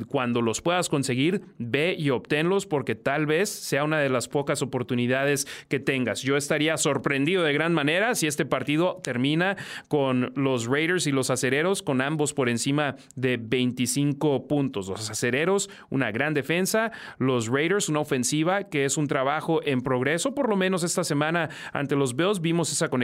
cuando 0.07 0.41
los 0.41 0.61
puedas 0.61 0.89
conseguir, 0.89 1.43
ve 1.59 1.95
y 1.97 2.09
obténlos 2.09 2.65
porque 2.65 2.95
tal 2.95 3.27
vez 3.27 3.49
sea 3.49 3.83
una 3.83 3.99
de 3.99 4.09
las 4.09 4.27
pocas 4.27 4.63
oportunidades 4.63 5.47
que 5.69 5.79
tengas. 5.79 6.23
Yo 6.23 6.35
estaría 6.35 6.75
sorprendido 6.77 7.43
de 7.43 7.53
gran 7.53 7.73
manera 7.73 8.15
si 8.15 8.25
este 8.25 8.45
partido 8.45 8.99
termina 9.03 9.55
con 9.87 10.33
los 10.35 10.65
Raiders 10.65 11.05
y 11.05 11.11
los 11.11 11.29
acereros 11.29 11.83
con 11.83 12.01
ambos 12.01 12.33
por 12.33 12.49
encima 12.49 12.95
de 13.15 13.37
25 13.37 14.47
puntos. 14.47 14.87
Los 14.87 15.11
acereros, 15.11 15.69
una 15.91 16.11
gran 16.11 16.33
defensa, 16.33 16.91
los 17.19 17.47
Raiders, 17.47 17.89
una 17.89 17.99
ofensiva 17.99 18.63
que 18.63 18.85
es 18.85 18.97
un 18.97 19.05
trabajo 19.05 19.61
en 19.63 19.81
progreso, 19.81 20.33
por 20.33 20.49
lo 20.49 20.55
menos 20.55 20.83
esta 20.83 21.03
semana 21.03 21.49
ante 21.73 21.95
los 21.95 22.15
Bills 22.15 22.41
vimos 22.41 22.71
esa 22.71 22.89
conexión 22.89 23.02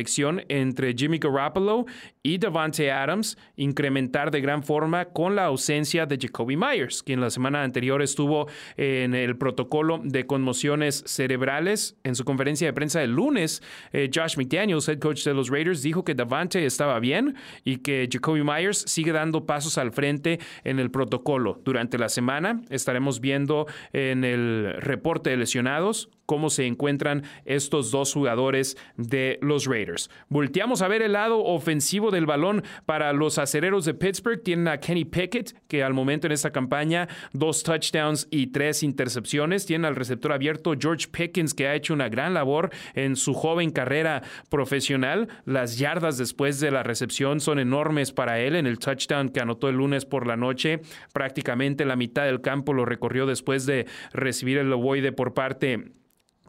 entre 0.50 0.94
Jimmy 0.94 1.20
Garoppolo 1.20 1.86
y 2.24 2.38
Devante 2.38 2.92
Adams 2.92 3.38
incrementar 3.56 4.32
de 4.32 4.42
gran 4.42 4.64
forma 4.64 5.06
con 5.06 5.36
la 5.36 5.46
ausencia 5.46 6.06
de 6.06 6.18
Jacoby 6.20 6.58
Myers, 6.58 7.04
quien 7.04 7.22
la 7.22 7.30
semana 7.30 7.64
anterior 7.64 8.02
estuvo 8.02 8.48
en 8.78 9.14
el 9.14 9.38
protocolo 9.38 10.00
de 10.04 10.26
conmociones 10.26 11.04
cerebrales. 11.06 11.98
En 12.04 12.16
su 12.16 12.24
conferencia 12.26 12.68
de 12.68 12.74
prensa 12.74 13.04
el 13.04 13.12
lunes, 13.12 13.62
eh, 13.92 14.10
Josh 14.14 14.38
McDaniels, 14.38 14.88
head 14.88 15.00
coach 15.00 15.24
de 15.24 15.34
los 15.34 15.50
Raiders, 15.50 15.82
dijo 15.82 16.04
que 16.04 16.16
Devante 16.16 16.66
estaba 16.66 17.00
bien 17.00 17.36
y 17.64 17.78
que 17.78 18.08
Jacoby 18.12 18.44
Myers 18.44 18.84
sigue 18.88 19.12
dando 19.12 19.46
pasos 19.46 19.78
al 19.78 19.92
frente 19.92 20.40
en 20.64 20.80
el 20.80 20.92
protocolo. 20.92 21.62
Durante 21.64 21.98
la 21.98 22.10
semana 22.10 22.62
estaremos 22.70 23.20
viendo 23.20 23.68
en 23.94 24.24
el 24.24 24.76
reporte 24.80 25.30
de 25.32 25.38
lesionados 25.38 26.10
cómo 26.30 26.52
se 26.52 26.68
encuentran 26.68 27.24
estos 27.46 27.90
dos 27.90 28.14
jugadores 28.14 28.78
de 28.98 29.40
los 29.42 29.66
Raiders. 29.66 29.89
Volteamos 30.28 30.82
a 30.82 30.88
ver 30.88 31.02
el 31.02 31.14
lado 31.14 31.44
ofensivo 31.44 32.12
del 32.12 32.26
balón 32.26 32.64
para 32.86 33.14
los 33.14 33.38
acereros 33.38 33.86
de 33.86 33.94
Pittsburgh. 33.94 34.42
Tienen 34.44 34.68
a 34.68 34.80
Kenny 34.80 35.06
Pickett, 35.06 35.56
que 35.68 35.84
al 35.84 35.94
momento 35.94 36.28
en 36.28 36.34
esta 36.34 36.52
campaña, 36.52 37.08
dos 37.34 37.64
touchdowns 37.64 38.28
y 38.32 38.48
tres 38.48 38.84
intercepciones. 38.84 39.66
Tienen 39.66 39.86
al 39.86 39.96
receptor 39.96 40.32
abierto 40.32 40.74
George 40.80 41.08
Pickens, 41.10 41.54
que 41.54 41.68
ha 41.68 41.76
hecho 41.76 41.94
una 41.94 42.10
gran 42.10 42.34
labor 42.34 42.70
en 42.94 43.16
su 43.16 43.34
joven 43.34 43.72
carrera 43.72 44.24
profesional. 44.50 45.28
Las 45.46 45.78
yardas 45.78 46.18
después 46.18 46.60
de 46.60 46.72
la 46.72 46.84
recepción 46.84 47.40
son 47.40 47.60
enormes 47.60 48.12
para 48.12 48.40
él 48.40 48.56
en 48.56 48.68
el 48.68 48.80
touchdown 48.80 49.30
que 49.30 49.40
anotó 49.40 49.70
el 49.70 49.76
lunes 49.76 50.06
por 50.06 50.28
la 50.28 50.38
noche. 50.38 50.82
Prácticamente 51.14 51.86
la 51.86 51.96
mitad 51.96 52.26
del 52.26 52.42
campo 52.42 52.74
lo 52.74 52.86
recorrió 52.86 53.26
después 53.26 53.66
de 53.66 53.88
recibir 54.14 54.58
el 54.58 54.72
ovoide 54.72 55.12
por 55.12 55.34
parte 55.34 55.92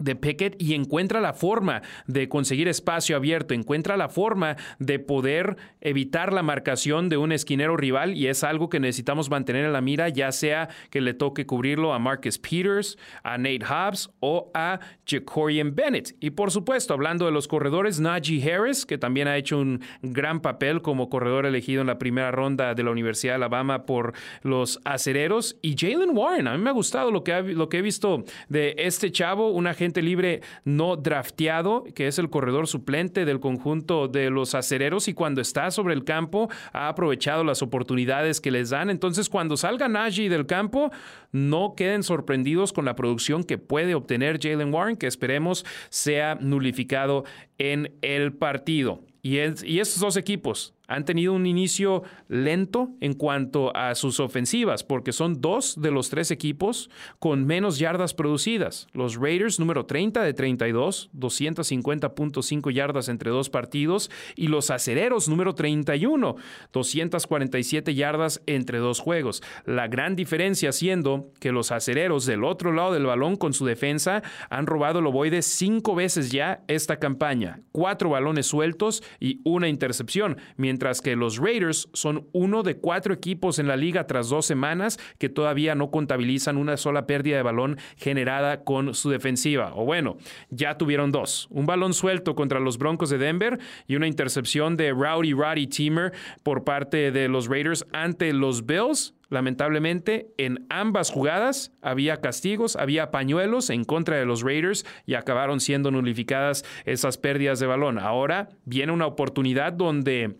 de 0.01 0.17
Pickett 0.17 0.61
y 0.61 0.75
encuentra 0.75 1.21
la 1.21 1.33
forma 1.33 1.83
de 2.07 2.29
conseguir 2.29 2.67
espacio 2.67 3.17
abierto, 3.17 3.55
encuentra 3.55 3.97
la 3.97 4.09
forma 4.09 4.57
de 4.79 4.99
poder 4.99 5.57
evitar 5.81 6.33
la 6.33 6.43
marcación 6.43 7.09
de 7.09 7.17
un 7.17 7.31
esquinero 7.33 7.77
rival 7.77 8.17
y 8.17 8.27
es 8.27 8.43
algo 8.43 8.69
que 8.69 8.81
necesitamos 8.81 9.31
mantener 9.31 9.65
en 9.65 9.73
la 9.73 9.81
mira, 9.81 10.09
ya 10.09 10.33
sea 10.33 10.69
que 10.91 11.01
le 11.01 11.15
toque 11.15 11.47
cubrirlo 11.47 11.93
a 11.93 11.99
Marcus 11.99 12.39
Peters, 12.39 12.99
a 13.23 13.39
Nate 13.39 13.65
Hobbs 13.65 14.11
o 14.21 14.51
a 14.55 14.81
Jacorian 15.07 15.75
Bennett. 15.75 16.17
Y 16.21 16.31
por 16.31 16.51
supuesto, 16.51 16.95
hablando 16.95 17.27
de 17.27 17.33
los 17.33 17.47
corredores, 17.47 18.01
Najee 18.01 18.43
Harris, 18.43 18.87
que 18.87 18.99
también 18.99 19.29
ha 19.29 19.37
hecho 19.37 19.59
un 19.59 19.83
gran 20.03 20.41
papel 20.41 20.83
como 20.83 21.09
corredor 21.09 21.47
elegido 21.47 21.81
en 21.81 21.87
la 21.87 21.99
primera 21.99 22.31
ronda 22.31 22.75
de 22.75 22.83
la 22.83 22.91
Universidad 22.91 23.33
de 23.33 23.37
Alabama 23.37 23.87
por 23.87 24.15
los 24.43 24.81
acereros, 24.85 25.57
y 25.63 25.77
Jalen 25.79 26.17
Warren. 26.17 26.49
A 26.49 26.57
mí 26.57 26.63
me 26.63 26.71
ha 26.71 26.73
gustado 26.73 27.11
lo 27.11 27.25
que, 27.25 27.43
lo 27.43 27.69
que 27.69 27.79
he 27.79 27.83
visto 27.83 28.25
de 28.49 28.75
este 28.79 29.11
chavo, 29.11 29.51
una 29.51 29.75
libre 29.97 30.43
no 30.65 30.97
drafteado, 30.97 31.85
que 31.95 32.07
es 32.07 32.19
el 32.19 32.31
corredor 32.31 32.67
suplente 32.67 33.25
del 33.25 33.41
conjunto 33.41 34.09
de 34.09 34.31
los 34.31 34.55
acereros 34.55 35.09
y 35.09 35.15
cuando 35.15 35.41
está 35.41 35.71
sobre 35.71 35.95
el 35.95 36.05
campo 36.05 36.49
ha 36.73 36.89
aprovechado 36.89 37.45
las 37.45 37.63
oportunidades 37.63 38.41
que 38.41 38.51
les 38.51 38.71
dan. 38.71 38.91
Entonces, 38.91 39.29
cuando 39.29 39.57
salga 39.57 39.89
Najee 39.89 40.29
del 40.29 40.47
campo, 40.47 40.91
no 41.33 41.75
queden 41.77 42.03
sorprendidos 42.03 42.73
con 42.73 42.85
la 42.85 42.97
producción 42.97 43.45
que 43.45 43.59
puede 43.59 43.95
obtener 43.95 44.39
Jalen 44.41 44.73
Warren, 44.73 44.97
que 44.97 45.07
esperemos 45.07 45.65
sea 45.89 46.37
nulificado 46.37 47.25
en 47.59 47.93
el 48.03 48.33
partido. 48.33 49.03
Y, 49.23 49.39
y 49.39 49.81
estos 49.81 50.01
dos 50.01 50.17
equipos, 50.17 50.75
han 50.91 51.05
tenido 51.05 51.33
un 51.33 51.47
inicio 51.47 52.03
lento 52.29 52.91
en 53.01 53.15
cuanto 53.15 53.75
a 53.77 53.95
sus 53.95 54.19
ofensivas, 54.19 54.83
porque 54.83 55.13
son 55.13 55.41
dos 55.41 55.81
de 55.81 55.93
los 55.93 56.11
tres 56.11 56.33
equipos 56.33 56.91
con 57.21 57.47
menos 57.47 57.79
yardas 57.79 58.13
producidas. 58.13 58.89
Los 58.93 59.15
Raiders, 59.15 59.61
número 59.61 59.87
30 59.87 60.25
de 60.25 60.35
32, 60.35 61.11
250.5 61.17 62.73
yardas 62.73 63.09
entre 63.09 63.31
dos 63.31 63.51
partidos, 63.51 64.11
y 64.35 64.49
los 64.49 64.73
Acereros, 64.73 65.29
número 65.29 65.55
31, 65.55 66.35
247 66.73 67.95
yardas 67.95 68.43
entre 68.47 68.79
dos 68.79 68.99
juegos. 68.99 69.45
La 69.65 69.87
gran 69.87 70.17
diferencia 70.17 70.73
siendo 70.73 71.31
que 71.39 71.53
los 71.53 71.71
Acereros 71.71 72.27
del 72.27 72.43
otro 72.43 72.73
lado 72.73 72.93
del 72.93 73.07
balón 73.07 73.37
con 73.37 73.53
su 73.53 73.65
defensa 73.65 74.25
han 74.49 74.67
robado 74.67 74.99
el 74.99 75.07
ovoide 75.07 75.43
cinco 75.43 75.95
veces 75.95 76.33
ya 76.33 76.65
esta 76.67 76.99
campaña, 76.99 77.61
cuatro 77.71 78.11
balones 78.11 78.49
sueltos 78.49 79.05
y 79.21 79.41
una 79.45 79.69
intercepción, 79.69 80.37
mientras 80.57 80.80
mientras 80.81 81.03
que 81.03 81.15
los 81.15 81.37
Raiders 81.37 81.91
son 81.93 82.27
uno 82.33 82.63
de 82.63 82.79
cuatro 82.79 83.13
equipos 83.13 83.59
en 83.59 83.69
la 83.69 83.77
liga 83.77 84.07
tras 84.07 84.31
dos 84.31 84.47
semanas 84.47 84.99
que 85.19 85.29
todavía 85.29 85.75
no 85.75 85.91
contabilizan 85.91 86.57
una 86.57 86.79
sola 86.79 87.07
pérdida 87.07 87.37
de 87.37 87.43
balón 87.43 87.77
generada 87.99 88.65
con 88.65 88.95
su 88.95 89.11
defensiva. 89.11 89.73
O 89.75 89.85
bueno, 89.85 90.17
ya 90.49 90.79
tuvieron 90.79 91.13
dos. 91.13 91.49
Un 91.51 91.67
balón 91.67 91.93
suelto 91.93 92.35
contra 92.35 92.61
los 92.61 92.79
Broncos 92.79 93.11
de 93.11 93.19
Denver 93.19 93.59
y 93.89 93.97
una 93.97 94.07
intercepción 94.07 94.79
de 94.79 94.93
Rowdy 94.93 95.35
Roddy 95.35 95.67
Teamer 95.67 96.15
por 96.43 96.65
parte 96.65 97.11
de 97.11 97.29
los 97.29 97.47
Raiders 97.47 97.85
ante 97.93 98.33
los 98.33 98.65
Bills 98.65 99.13
Lamentablemente, 99.31 100.35
en 100.39 100.67
ambas 100.69 101.11
jugadas 101.11 101.73
había 101.83 102.21
castigos, 102.21 102.75
había 102.75 103.13
pañuelos 103.13 103.71
en 103.71 103.85
contra 103.85 104.17
de 104.17 104.27
los 104.27 104.43
Raiders 104.43 104.85
y 105.07 105.15
acabaron 105.15 105.61
siendo 105.61 105.93
nulificadas 105.93 106.65
esas 106.85 107.17
pérdidas 107.17 107.61
de 107.61 107.69
balón. 107.69 107.99
Ahora 108.01 108.49
viene 108.65 108.93
una 108.93 109.07
oportunidad 109.07 109.73
donde 109.73 110.37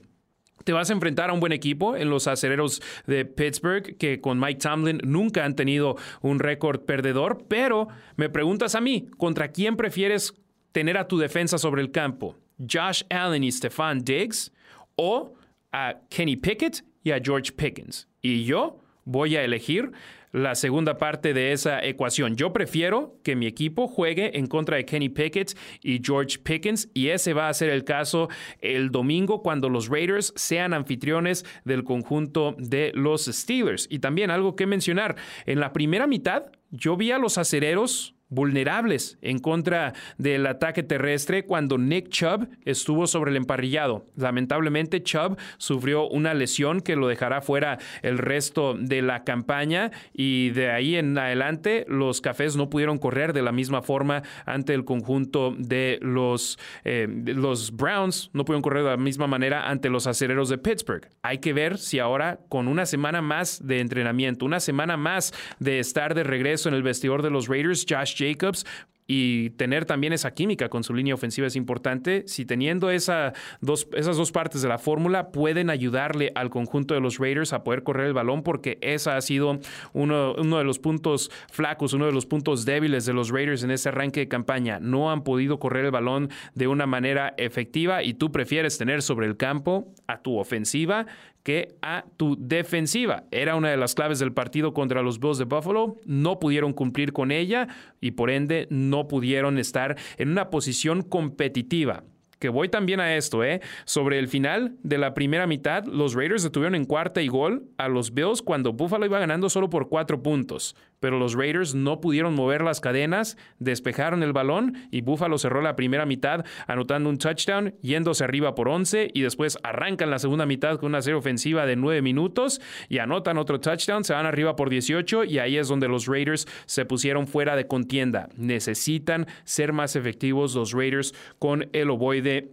te 0.65 0.73
vas 0.73 0.91
a 0.91 0.93
enfrentar 0.93 1.31
a 1.31 1.33
un 1.33 1.41
buen 1.41 1.53
equipo 1.53 1.97
en 1.97 2.11
los 2.11 2.27
acereros 2.27 2.83
de 3.07 3.25
Pittsburgh, 3.25 3.97
que 3.97 4.21
con 4.21 4.39
Mike 4.39 4.61
Tomlin 4.61 5.01
nunca 5.05 5.45
han 5.45 5.57
tenido 5.57 5.97
un 6.21 6.39
récord 6.39 6.81
perdedor, 6.81 7.45
pero 7.49 7.89
me 8.17 8.29
preguntas 8.29 8.75
a 8.75 8.81
mí, 8.81 9.09
¿contra 9.17 9.53
quién 9.53 9.77
prefieres 9.77 10.35
tener 10.73 10.97
a 10.99 11.09
tu 11.09 11.19
defensa 11.19 11.59
sobre 11.59 11.83
el 11.83 11.91
campo? 11.91 12.37
¿Josh 12.59 13.03
Allen 13.11 13.45
y 13.45 13.53
Stefan 13.53 14.01
Diggs? 14.01 14.53
¿O 14.97 15.35
a 15.73 16.01
Kenny 16.11 16.37
Pickett 16.37 16.85
y 17.03 17.13
a 17.13 17.21
George 17.23 17.53
Pickens? 17.53 18.09
Y 18.21 18.45
yo 18.45 18.79
voy 19.05 19.37
a 19.37 19.45
elegir 19.45 19.93
la 20.33 20.55
segunda 20.55 20.97
parte 20.99 21.35
de 21.35 21.53
esa 21.53 21.85
ecuación. 21.85 22.37
Yo 22.37 22.53
prefiero 22.53 23.19
que 23.23 23.37
mi 23.37 23.47
equipo 23.47 23.89
juegue 23.89 24.39
en 24.39 24.47
contra 24.47 24.77
de 24.77 24.85
Kenny 24.85 25.09
Pickett 25.09 25.57
y 25.83 26.01
George 26.05 26.39
Pickens 26.39 26.89
y 26.95 27.09
ese 27.09 27.33
va 27.33 27.49
a 27.49 27.55
ser 27.55 27.71
el 27.71 27.85
caso 27.85 28.29
el 28.61 28.91
domingo 28.91 29.43
cuando 29.43 29.69
los 29.69 29.89
Raiders 29.89 30.33
sean 30.37 30.75
anfitriones 30.75 31.45
del 31.65 31.85
conjunto 31.85 32.55
de 32.59 32.93
los 32.95 33.25
Steelers. 33.25 33.87
Y 33.91 33.99
también 33.99 34.31
algo 34.31 34.57
que 34.57 34.67
mencionar, 34.67 35.17
en 35.47 35.61
la 35.61 35.73
primera 35.73 36.07
mitad 36.07 36.47
yo 36.71 36.97
vi 36.97 37.11
a 37.11 37.19
los 37.19 37.37
acereros 37.37 38.15
vulnerables 38.31 39.19
en 39.21 39.39
contra 39.39 39.93
del 40.17 40.47
ataque 40.47 40.83
terrestre 40.83 41.45
cuando 41.45 41.77
Nick 41.79 42.09
Chubb 42.09 42.49
estuvo 42.65 43.07
sobre 43.07 43.33
el 43.33 43.37
emparrillado. 43.37 44.07
Lamentablemente 44.17 45.03
Chubb 45.03 45.37
sufrió 45.59 46.09
una 46.09 46.33
lesión 46.33 46.81
que 46.81 46.97
lo 46.97 47.09
dejará 47.09 47.43
fuera 47.43 47.79
el 48.03 48.19
resto 48.19 48.75
de 48.75 49.03
la 49.03 49.25
campaña 49.25 49.91
y 50.15 50.51
de 50.51 50.71
ahí 50.71 50.97
en 50.97 51.19
adelante 51.19 51.85
los 51.89 52.21
cafés 52.21 52.57
no 52.57 52.71
pudieron 52.71 52.99
correr 52.99 53.33
de 53.33 53.43
la 53.43 53.53
misma 53.53 53.83
forma 53.83 54.23
ante 54.47 54.75
el 54.75 54.85
conjunto 54.85 55.55
de 55.59 55.99
los, 56.01 56.59
eh, 56.85 57.09
los 57.09 57.77
Browns, 57.77 58.31
no 58.33 58.45
pudieron 58.45 58.63
correr 58.63 58.85
de 58.85 58.91
la 58.91 58.97
misma 58.97 59.27
manera 59.27 59.69
ante 59.69 59.91
los 59.91 60.07
acereros 60.07 60.49
de 60.49 60.59
Pittsburgh. 60.59 61.09
Hay 61.23 61.39
que 61.39 61.53
ver 61.53 61.79
si 61.79 61.99
ahora 61.99 62.39
con 62.49 62.69
una 62.69 62.87
semana 62.87 63.21
más 63.23 63.67
de 63.67 63.81
entrenamiento, 63.81 64.45
una 64.45 64.61
semana 64.61 64.97
más 64.97 65.33
de 65.59 65.81
estar 65.81 66.15
de 66.15 66.23
regreso 66.23 66.69
en 66.69 66.75
el 66.75 66.83
vestidor 66.83 67.23
de 67.23 67.31
los 67.31 67.49
Raiders, 67.49 67.85
Josh 67.89 68.20
Jacobs 68.21 68.65
y 69.13 69.51
tener 69.51 69.87
también 69.87 70.13
esa 70.13 70.35
química 70.35 70.69
con 70.69 70.85
su 70.85 70.95
línea 70.95 71.15
ofensiva 71.15 71.49
es 71.49 71.57
importante. 71.57 72.23
Si 72.29 72.47
teniendo 72.47 72.91
esa 72.91 73.33
dos, 73.61 73.89
esas 73.97 74.17
dos 74.17 74.31
partes 74.31 74.63
de 74.63 74.69
la 74.69 74.79
fórmula 74.79 75.33
pueden 75.33 75.69
ayudarle 75.69 76.31
al 76.37 76.49
conjunto 76.49 76.95
de 76.95 77.01
los 77.01 77.19
Raiders 77.19 77.53
a 77.53 77.65
poder 77.65 77.83
correr 77.83 78.07
el 78.07 78.13
balón, 78.13 78.45
porque 78.45 78.79
esa 78.83 79.17
ha 79.17 79.21
sido 79.21 79.59
uno, 79.95 80.35
uno 80.39 80.59
de 80.59 80.63
los 80.63 80.79
puntos 80.79 81.33
flacos, 81.51 81.93
uno 81.93 82.07
de 82.07 82.13
los 82.13 82.25
puntos 82.25 82.65
débiles 82.65 83.05
de 83.05 83.13
los 83.13 83.31
Raiders 83.31 83.65
en 83.65 83.73
ese 83.73 83.89
arranque 83.89 84.21
de 84.21 84.29
campaña. 84.29 84.79
No 84.79 85.11
han 85.11 85.25
podido 85.25 85.59
correr 85.59 85.87
el 85.87 85.91
balón 85.91 86.31
de 86.55 86.69
una 86.69 86.87
manera 86.87 87.35
efectiva 87.37 88.05
y 88.05 88.15
tú 88.15 88.31
prefieres 88.31 88.79
tener 88.79 89.03
sobre 89.03 89.27
el 89.27 89.37
campo 89.37 89.93
a 90.07 90.23
tu 90.23 90.39
ofensiva 90.39 91.07
que 91.43 91.77
a 91.83 92.05
tu 92.17 92.37
defensiva. 92.39 93.25
Era 93.31 93.57
una 93.57 93.71
de 93.71 93.77
las 93.77 93.95
claves 93.95 94.19
del 94.19 94.33
partido 94.33 94.73
contra 94.73 95.03
los 95.03 95.19
Bills 95.21 95.39
de 95.39 95.45
Buffalo. 95.45 96.01
No 96.05 96.39
pudieron 96.39 96.73
cumplir 96.73 97.13
con 97.13 97.31
ella 97.31 97.69
y 98.01 98.13
por 98.13 98.31
ende 98.31 98.67
no 98.71 99.09
pudieron 99.09 99.59
estar 99.59 99.97
en 100.19 100.31
una 100.31 100.51
posición 100.51 101.03
competitiva 101.03 102.05
que 102.41 102.49
voy 102.49 102.71
también 102.71 103.01
a 103.01 103.17
esto, 103.17 103.45
¿eh? 103.45 103.61
Sobre 103.85 104.19
el 104.19 104.27
final 104.27 104.77
de 104.83 104.97
la 104.97 105.13
primera 105.13 105.47
mitad, 105.47 105.85
los 105.85 106.15
Raiders 106.15 106.43
detuvieron 106.43 106.75
en 106.75 106.87
cuarta 106.87 107.21
y 107.21 107.29
gol 107.29 107.69
a 107.77 107.89
los 107.89 108.15
Bills 108.15 108.41
cuando 108.41 108.73
Buffalo 108.73 109.05
iba 109.05 109.19
ganando 109.19 109.51
solo 109.51 109.69
por 109.69 109.89
cuatro 109.91 110.23
puntos 110.23 110.75
pero 111.01 111.19
los 111.19 111.35
Raiders 111.35 111.75
no 111.75 112.01
pudieron 112.01 112.35
mover 112.35 112.63
las 112.63 112.81
cadenas, 112.81 113.37
despejaron 113.59 114.23
el 114.23 114.33
balón 114.33 114.77
y 114.91 115.01
Buffalo 115.01 115.39
cerró 115.39 115.63
la 115.63 115.77
primera 115.77 116.07
mitad 116.07 116.45
anotando 116.67 117.11
un 117.11 117.19
touchdown, 117.19 117.75
yéndose 117.83 118.25
arriba 118.25 118.55
por 118.55 118.69
11 118.69 119.11
y 119.13 119.23
después 119.23 119.59
arrancan 119.63 120.11
la 120.11 120.19
segunda 120.19 120.47
mitad 120.47 120.79
con 120.79 120.91
una 120.91 121.03
serie 121.03 121.19
ofensiva 121.19 121.67
de 121.67 121.77
9 121.77 122.03
minutos 122.03 122.61
y 122.89 122.99
anotan 122.99 123.39
otro 123.39 123.61
touchdown, 123.61 124.05
se 124.05 124.13
van 124.13 124.27
arriba 124.27 124.57
por 124.57 124.71
18 124.71 125.25
y 125.25 125.39
ahí 125.39 125.57
es 125.57 125.69
donde 125.69 125.89
los 125.89 126.07
Raiders 126.07 126.47
se 126.67 126.85
pusieron 126.85 127.27
fuera 127.27 127.57
de 127.57 127.67
contienda. 127.67 128.29
Necesitan 128.37 129.27
ser 129.45 129.73
más 129.73 129.97
efectivos 129.97 130.55
los 130.55 130.73
Raiders 130.73 131.15
con 131.39 131.69
el 131.73 131.91
ovoide 131.91 132.53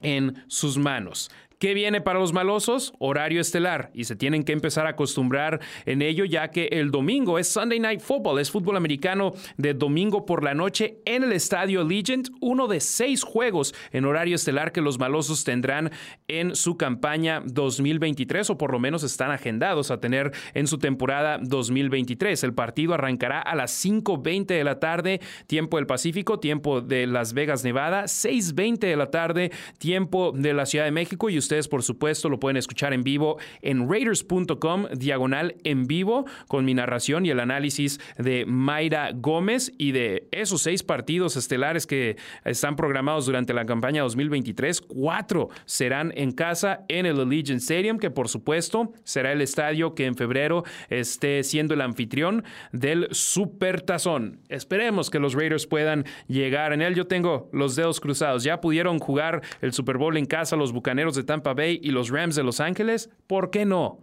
en 0.00 0.44
sus 0.48 0.78
manos. 0.78 1.30
¿Qué 1.60 1.74
viene 1.74 2.00
para 2.00 2.18
los 2.18 2.32
malosos? 2.32 2.94
Horario 2.98 3.38
estelar. 3.38 3.90
Y 3.92 4.04
se 4.04 4.16
tienen 4.16 4.44
que 4.44 4.52
empezar 4.52 4.86
a 4.86 4.90
acostumbrar 4.90 5.60
en 5.84 6.00
ello 6.00 6.24
ya 6.24 6.48
que 6.48 6.68
el 6.72 6.90
domingo 6.90 7.38
es 7.38 7.48
Sunday 7.48 7.78
Night 7.78 8.00
Football, 8.00 8.40
es 8.40 8.50
fútbol 8.50 8.78
americano 8.78 9.34
de 9.58 9.74
domingo 9.74 10.24
por 10.24 10.42
la 10.42 10.54
noche 10.54 11.02
en 11.04 11.22
el 11.22 11.32
estadio 11.32 11.84
Legend, 11.84 12.30
uno 12.40 12.66
de 12.66 12.80
seis 12.80 13.22
juegos 13.24 13.74
en 13.92 14.06
horario 14.06 14.36
estelar 14.36 14.72
que 14.72 14.80
los 14.80 14.98
malosos 14.98 15.44
tendrán 15.44 15.90
en 16.28 16.56
su 16.56 16.78
campaña 16.78 17.42
2023 17.44 18.48
o 18.48 18.56
por 18.56 18.72
lo 18.72 18.78
menos 18.78 19.02
están 19.02 19.30
agendados 19.30 19.90
a 19.90 20.00
tener 20.00 20.32
en 20.54 20.66
su 20.66 20.78
temporada 20.78 21.36
2023. 21.42 22.42
El 22.42 22.54
partido 22.54 22.94
arrancará 22.94 23.38
a 23.38 23.54
las 23.54 23.84
5.20 23.84 24.46
de 24.46 24.64
la 24.64 24.80
tarde, 24.80 25.20
tiempo 25.46 25.76
del 25.76 25.86
Pacífico, 25.86 26.40
tiempo 26.40 26.80
de 26.80 27.06
Las 27.06 27.34
Vegas, 27.34 27.64
Nevada, 27.64 28.04
6.20 28.04 28.78
de 28.78 28.96
la 28.96 29.10
tarde, 29.10 29.52
tiempo 29.76 30.32
de 30.34 30.54
la 30.54 30.64
Ciudad 30.64 30.86
de 30.86 30.92
México. 30.92 31.28
Y 31.28 31.36
usted 31.36 31.49
ustedes, 31.50 31.66
por 31.66 31.82
supuesto, 31.82 32.28
lo 32.28 32.38
pueden 32.38 32.56
escuchar 32.56 32.92
en 32.92 33.02
vivo 33.02 33.38
en 33.60 33.90
raiders.com, 33.90 34.86
diagonal 34.94 35.56
en 35.64 35.88
vivo, 35.88 36.24
con 36.46 36.64
mi 36.64 36.74
narración 36.74 37.26
y 37.26 37.30
el 37.30 37.40
análisis 37.40 37.98
de 38.18 38.46
Mayra 38.46 39.10
Gómez 39.12 39.72
y 39.76 39.90
de 39.90 40.28
esos 40.30 40.62
seis 40.62 40.84
partidos 40.84 41.36
estelares 41.36 41.88
que 41.88 42.16
están 42.44 42.76
programados 42.76 43.26
durante 43.26 43.52
la 43.52 43.66
campaña 43.66 44.02
2023. 44.02 44.80
Cuatro 44.82 45.48
serán 45.64 46.12
en 46.14 46.30
casa 46.30 46.84
en 46.86 47.04
el 47.04 47.18
Allegiant 47.18 47.60
Stadium, 47.60 47.98
que 47.98 48.12
por 48.12 48.28
supuesto 48.28 48.92
será 49.02 49.32
el 49.32 49.40
estadio 49.40 49.96
que 49.96 50.06
en 50.06 50.14
febrero 50.14 50.62
esté 50.88 51.42
siendo 51.42 51.74
el 51.74 51.80
anfitrión 51.80 52.44
del 52.70 53.08
Supertazón. 53.10 54.38
Esperemos 54.48 55.10
que 55.10 55.18
los 55.18 55.34
Raiders 55.34 55.66
puedan 55.66 56.04
llegar 56.28 56.72
en 56.72 56.80
él. 56.80 56.94
Yo 56.94 57.08
tengo 57.08 57.50
los 57.52 57.74
dedos 57.74 57.98
cruzados. 57.98 58.44
Ya 58.44 58.60
pudieron 58.60 59.00
jugar 59.00 59.42
el 59.60 59.72
Super 59.72 59.98
Bowl 59.98 60.16
en 60.16 60.26
casa 60.26 60.54
los 60.54 60.72
Bucaneros 60.72 61.16
de 61.16 61.24
Tampa 61.24 61.39
Bay 61.42 61.80
y 61.82 61.90
los 61.90 62.10
Rams 62.10 62.36
de 62.36 62.42
Los 62.42 62.60
Ángeles. 62.60 63.10
¿Por 63.26 63.50
qué 63.50 63.64
no? 63.64 64.00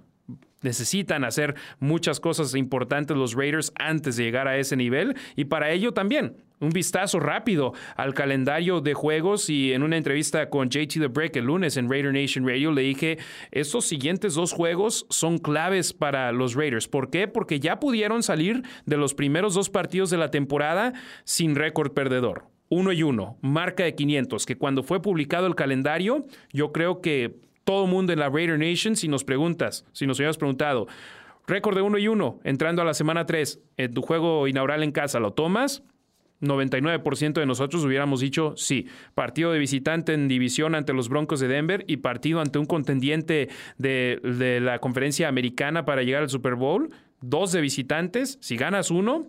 Necesitan 0.62 1.24
hacer 1.24 1.56
muchas 1.80 2.20
cosas 2.20 2.56
importantes 2.56 3.16
los 3.16 3.36
Raiders 3.36 3.72
antes 3.76 4.18
de 4.18 4.24
llegar 4.24 4.48
a 4.48 4.58
ese 4.58 4.76
nivel 4.76 5.16
y 5.36 5.46
para 5.46 5.72
ello 5.72 5.94
también 5.94 6.36
un 6.60 6.70
vistazo 6.70 7.20
rápido 7.20 7.74
al 7.96 8.14
calendario 8.14 8.82
de 8.82 8.94
juegos 8.94 9.50
y 9.50 9.74
en 9.74 9.84
una 9.84 9.98
entrevista 9.98 10.50
con 10.50 10.70
JT 10.70 11.00
The 11.00 11.08
Break 11.08 11.36
el 11.36 11.46
lunes 11.46 11.78
en 11.78 11.90
Raider 11.90 12.12
Nation 12.12 12.48
Radio 12.48 12.72
le 12.72 12.82
dije, 12.82 13.20
estos 13.52 13.86
siguientes 13.86 14.34
dos 14.34 14.54
juegos 14.54 15.06
son 15.10 15.38
claves 15.38 15.94
para 15.94 16.32
los 16.32 16.56
Raiders. 16.56 16.88
¿Por 16.88 17.10
qué? 17.10 17.28
Porque 17.28 17.60
ya 17.60 17.80
pudieron 17.80 18.24
salir 18.24 18.64
de 18.86 18.98
los 18.98 19.14
primeros 19.14 19.54
dos 19.54 19.70
partidos 19.70 20.10
de 20.10 20.18
la 20.18 20.32
temporada 20.32 20.94
sin 21.24 21.56
récord 21.56 21.92
perdedor. 21.92 22.57
Uno 22.70 22.92
y 22.92 23.04
uno, 23.04 23.38
marca 23.42 23.84
de 23.84 23.96
500, 23.96 24.46
que 24.46 24.58
cuando 24.58 24.84
fue 24.84 25.02
publicado 25.02 25.48
el 25.48 25.56
calendario, 25.56 26.26
yo 26.52 26.72
creo 26.72 27.02
que 27.02 27.40
todo 27.64 27.88
mundo 27.88 28.14
en 28.14 28.20
la 28.20 28.30
Raider 28.30 28.60
Nation, 28.60 28.96
si 28.96 29.08
nos 29.08 29.24
preguntas, 29.24 29.86
si 29.92 30.08
nos 30.08 30.20
hubieras 30.20 30.38
preguntado, 30.38 30.88
récord 31.46 31.76
de 31.76 31.82
uno 31.82 31.98
y 31.98 32.08
uno, 32.08 32.40
entrando 32.44 32.82
a 32.82 32.86
la 32.86 32.94
semana 32.94 33.26
3, 33.26 33.62
en 33.78 33.94
tu 33.94 34.02
juego 34.02 34.48
inaugural 34.48 34.84
en 34.84 34.92
casa, 34.92 35.20
¿lo 35.20 35.32
tomas? 35.32 35.84
99% 36.42 37.34
de 37.34 37.46
nosotros 37.46 37.84
hubiéramos 37.84 38.20
dicho 38.20 38.54
sí. 38.56 38.88
Partido 39.16 39.52
de 39.52 39.60
visitante 39.60 40.14
en 40.14 40.28
división 40.28 40.76
ante 40.76 40.94
los 40.94 41.10
Broncos 41.10 41.40
de 41.40 41.48
Denver 41.48 41.84
y 41.88 41.98
partido 41.98 42.42
ante 42.42 42.60
un 42.60 42.66
contendiente 42.66 43.50
de, 43.78 44.20
de 44.24 44.60
la 44.60 44.80
conferencia 44.80 45.28
americana 45.28 45.86
para 45.86 46.04
llegar 46.04 46.24
al 46.24 46.30
Super 46.30 46.56
Bowl. 46.56 46.92
Dos 47.22 47.52
de 47.52 47.62
visitantes. 47.62 48.38
Si 48.42 48.56
ganas 48.56 48.92
uno, 48.92 49.28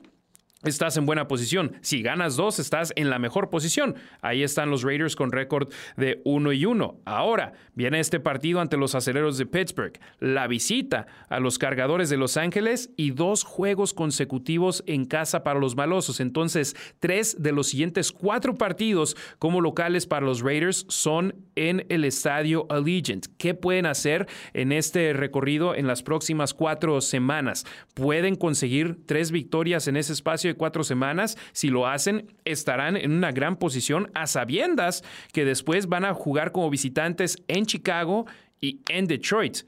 estás 0.65 0.97
en 0.97 1.07
buena 1.07 1.29
posición. 1.29 1.77
Si 1.83 2.03
ganas 2.03 2.37
dos, 2.37 2.59
estás 2.59 2.93
en 2.97 3.11
la 3.11 3.19
mejor 3.19 3.49
posición. 3.49 3.95
Ahí 4.23 4.43
están 4.43 4.71
los 4.71 4.83
Raiders 4.83 5.15
con 5.15 5.31
récord 5.31 5.73
de 5.97 6.21
1 6.25 6.53
y 6.53 6.65
1. 6.65 7.01
Ahora 7.05 7.53
viene 7.75 8.01
este 8.01 8.19
partido 8.19 8.61
ante 8.61 8.77
los 8.77 8.95
aceleros 8.95 9.39
de 9.39 9.47
Pittsburgh, 9.47 9.99
la 10.19 10.49
visita 10.49 11.07
a 11.29 11.39
los 11.39 11.59
cargadores 11.59 12.11
de 12.11 12.17
Los 12.17 12.37
Ángeles 12.37 12.91
y 12.97 13.11
dos 13.13 13.45
juegos 13.45 13.95
consecutivos 13.95 14.83
en 14.87 15.05
casa 15.05 15.45
para 15.45 15.61
los 15.61 15.77
malosos. 15.77 16.19
Entonces, 16.21 16.75
tres 16.99 17.41
de 17.41 17.53
los 17.53 17.69
siguientes 17.69 18.11
cuatro 18.11 18.55
partidos 18.55 19.17
como 19.39 19.61
locales 19.61 20.07
para 20.07 20.27
los 20.27 20.41
Raiders 20.41 20.87
son 20.89 21.37
en 21.55 21.87
el 21.89 22.05
estadio 22.05 22.67
Allegiant. 22.71 23.27
¿Qué 23.39 23.55
pueden 23.55 23.87
hacer 23.87 24.27
en 24.55 24.73
este 24.73 25.13
recorrido 25.13 25.75
en 25.75 25.87
las 25.87 26.03
próximas 26.03 26.53
cuatro 26.53 27.01
semanas? 27.01 27.65
Pueden 27.95 28.35
conseguir 28.35 28.99
tres 29.07 29.31
victorias 29.31 29.87
en 29.87 29.97
ese 29.97 30.13
espacio 30.13 30.48
de 30.49 30.57
cuatro 30.57 30.85
semanas. 30.85 31.37
Si 31.53 31.69
lo 31.69 31.87
hacen, 31.87 32.35
estarán 32.45 32.97
en 32.97 33.13
una 33.13 33.33
gran 33.33 33.57
posición 33.57 34.11
a 34.15 34.27
sabiendas 34.27 35.05
que 35.33 35.45
después 35.45 35.87
van 35.87 36.05
a 36.05 36.15
jugar 36.15 36.53
como 36.53 36.71
visitantes 36.71 37.43
en 37.49 37.67
Chicago 37.67 38.27
y 38.61 38.81
en 38.89 39.07
Detroit 39.07 39.59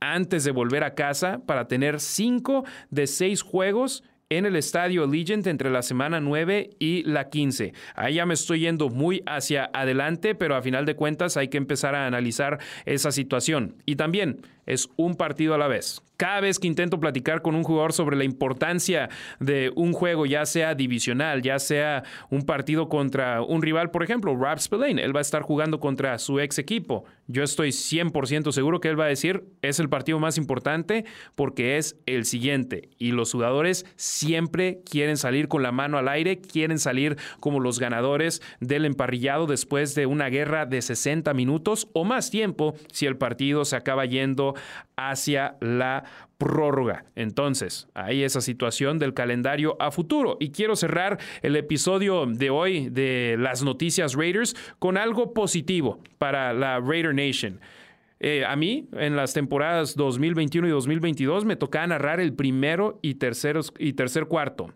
antes 0.00 0.44
de 0.44 0.50
volver 0.50 0.82
a 0.82 0.94
casa 0.94 1.40
para 1.46 1.68
tener 1.68 2.00
cinco 2.00 2.64
de 2.90 3.06
seis 3.06 3.42
juegos 3.42 4.02
en 4.30 4.46
el 4.46 4.54
estadio 4.54 5.02
Allegiant 5.02 5.46
entre 5.48 5.70
la 5.70 5.82
semana 5.82 6.20
9 6.20 6.70
y 6.78 7.02
la 7.02 7.28
15. 7.28 7.74
Ahí 7.96 8.14
ya 8.14 8.26
me 8.26 8.34
estoy 8.34 8.60
yendo 8.60 8.88
muy 8.88 9.22
hacia 9.26 9.68
adelante, 9.74 10.36
pero 10.36 10.54
a 10.54 10.62
final 10.62 10.86
de 10.86 10.94
cuentas 10.94 11.36
hay 11.36 11.48
que 11.48 11.58
empezar 11.58 11.96
a 11.96 12.06
analizar 12.06 12.60
esa 12.86 13.10
situación. 13.10 13.74
Y 13.86 13.96
también 13.96 14.40
es 14.70 14.88
un 14.96 15.16
partido 15.16 15.54
a 15.54 15.58
la 15.58 15.68
vez. 15.68 16.02
Cada 16.16 16.42
vez 16.42 16.58
que 16.58 16.66
intento 16.66 17.00
platicar 17.00 17.40
con 17.40 17.54
un 17.54 17.62
jugador 17.62 17.94
sobre 17.94 18.14
la 18.14 18.24
importancia 18.24 19.08
de 19.38 19.72
un 19.74 19.94
juego, 19.94 20.26
ya 20.26 20.44
sea 20.44 20.74
divisional, 20.74 21.40
ya 21.40 21.58
sea 21.58 22.04
un 22.28 22.42
partido 22.42 22.90
contra 22.90 23.40
un 23.40 23.62
rival, 23.62 23.90
por 23.90 24.02
ejemplo, 24.02 24.36
Rob 24.36 24.58
Spillane, 24.58 25.02
él 25.02 25.16
va 25.16 25.20
a 25.20 25.22
estar 25.22 25.40
jugando 25.40 25.80
contra 25.80 26.18
su 26.18 26.38
ex 26.38 26.58
equipo. 26.58 27.06
Yo 27.26 27.42
estoy 27.42 27.70
100% 27.70 28.52
seguro 28.52 28.80
que 28.80 28.88
él 28.88 29.00
va 29.00 29.04
a 29.04 29.08
decir, 29.08 29.44
es 29.62 29.80
el 29.80 29.88
partido 29.88 30.18
más 30.18 30.36
importante 30.36 31.06
porque 31.36 31.78
es 31.78 31.96
el 32.04 32.26
siguiente. 32.26 32.90
Y 32.98 33.12
los 33.12 33.32
jugadores 33.32 33.86
siempre 33.96 34.82
quieren 34.84 35.16
salir 35.16 35.48
con 35.48 35.62
la 35.62 35.72
mano 35.72 35.96
al 35.96 36.08
aire, 36.08 36.42
quieren 36.42 36.78
salir 36.78 37.16
como 37.38 37.60
los 37.60 37.78
ganadores 37.78 38.42
del 38.60 38.84
emparrillado 38.84 39.46
después 39.46 39.94
de 39.94 40.04
una 40.04 40.28
guerra 40.28 40.66
de 40.66 40.82
60 40.82 41.32
minutos 41.32 41.88
o 41.94 42.04
más 42.04 42.30
tiempo 42.30 42.74
si 42.92 43.06
el 43.06 43.16
partido 43.16 43.64
se 43.64 43.76
acaba 43.76 44.04
yendo 44.04 44.54
hacia 44.96 45.56
la 45.60 46.04
prórroga. 46.38 47.04
Entonces, 47.14 47.88
hay 47.94 48.22
esa 48.22 48.40
situación 48.40 48.98
del 48.98 49.14
calendario 49.14 49.76
a 49.80 49.90
futuro. 49.90 50.36
Y 50.40 50.50
quiero 50.50 50.76
cerrar 50.76 51.18
el 51.42 51.56
episodio 51.56 52.26
de 52.26 52.50
hoy 52.50 52.88
de 52.88 53.36
las 53.38 53.62
noticias 53.62 54.14
Raiders 54.14 54.56
con 54.78 54.96
algo 54.96 55.32
positivo 55.34 56.00
para 56.18 56.52
la 56.52 56.80
Raider 56.80 57.14
Nation. 57.14 57.60
Eh, 58.20 58.44
a 58.44 58.54
mí, 58.56 58.88
en 58.92 59.16
las 59.16 59.32
temporadas 59.32 59.96
2021 59.96 60.68
y 60.68 60.70
2022, 60.70 61.44
me 61.46 61.56
tocaba 61.56 61.86
narrar 61.86 62.20
el 62.20 62.34
primero 62.34 62.98
y, 63.02 63.16
y 63.78 63.92
tercer 63.94 64.26
cuarto 64.26 64.74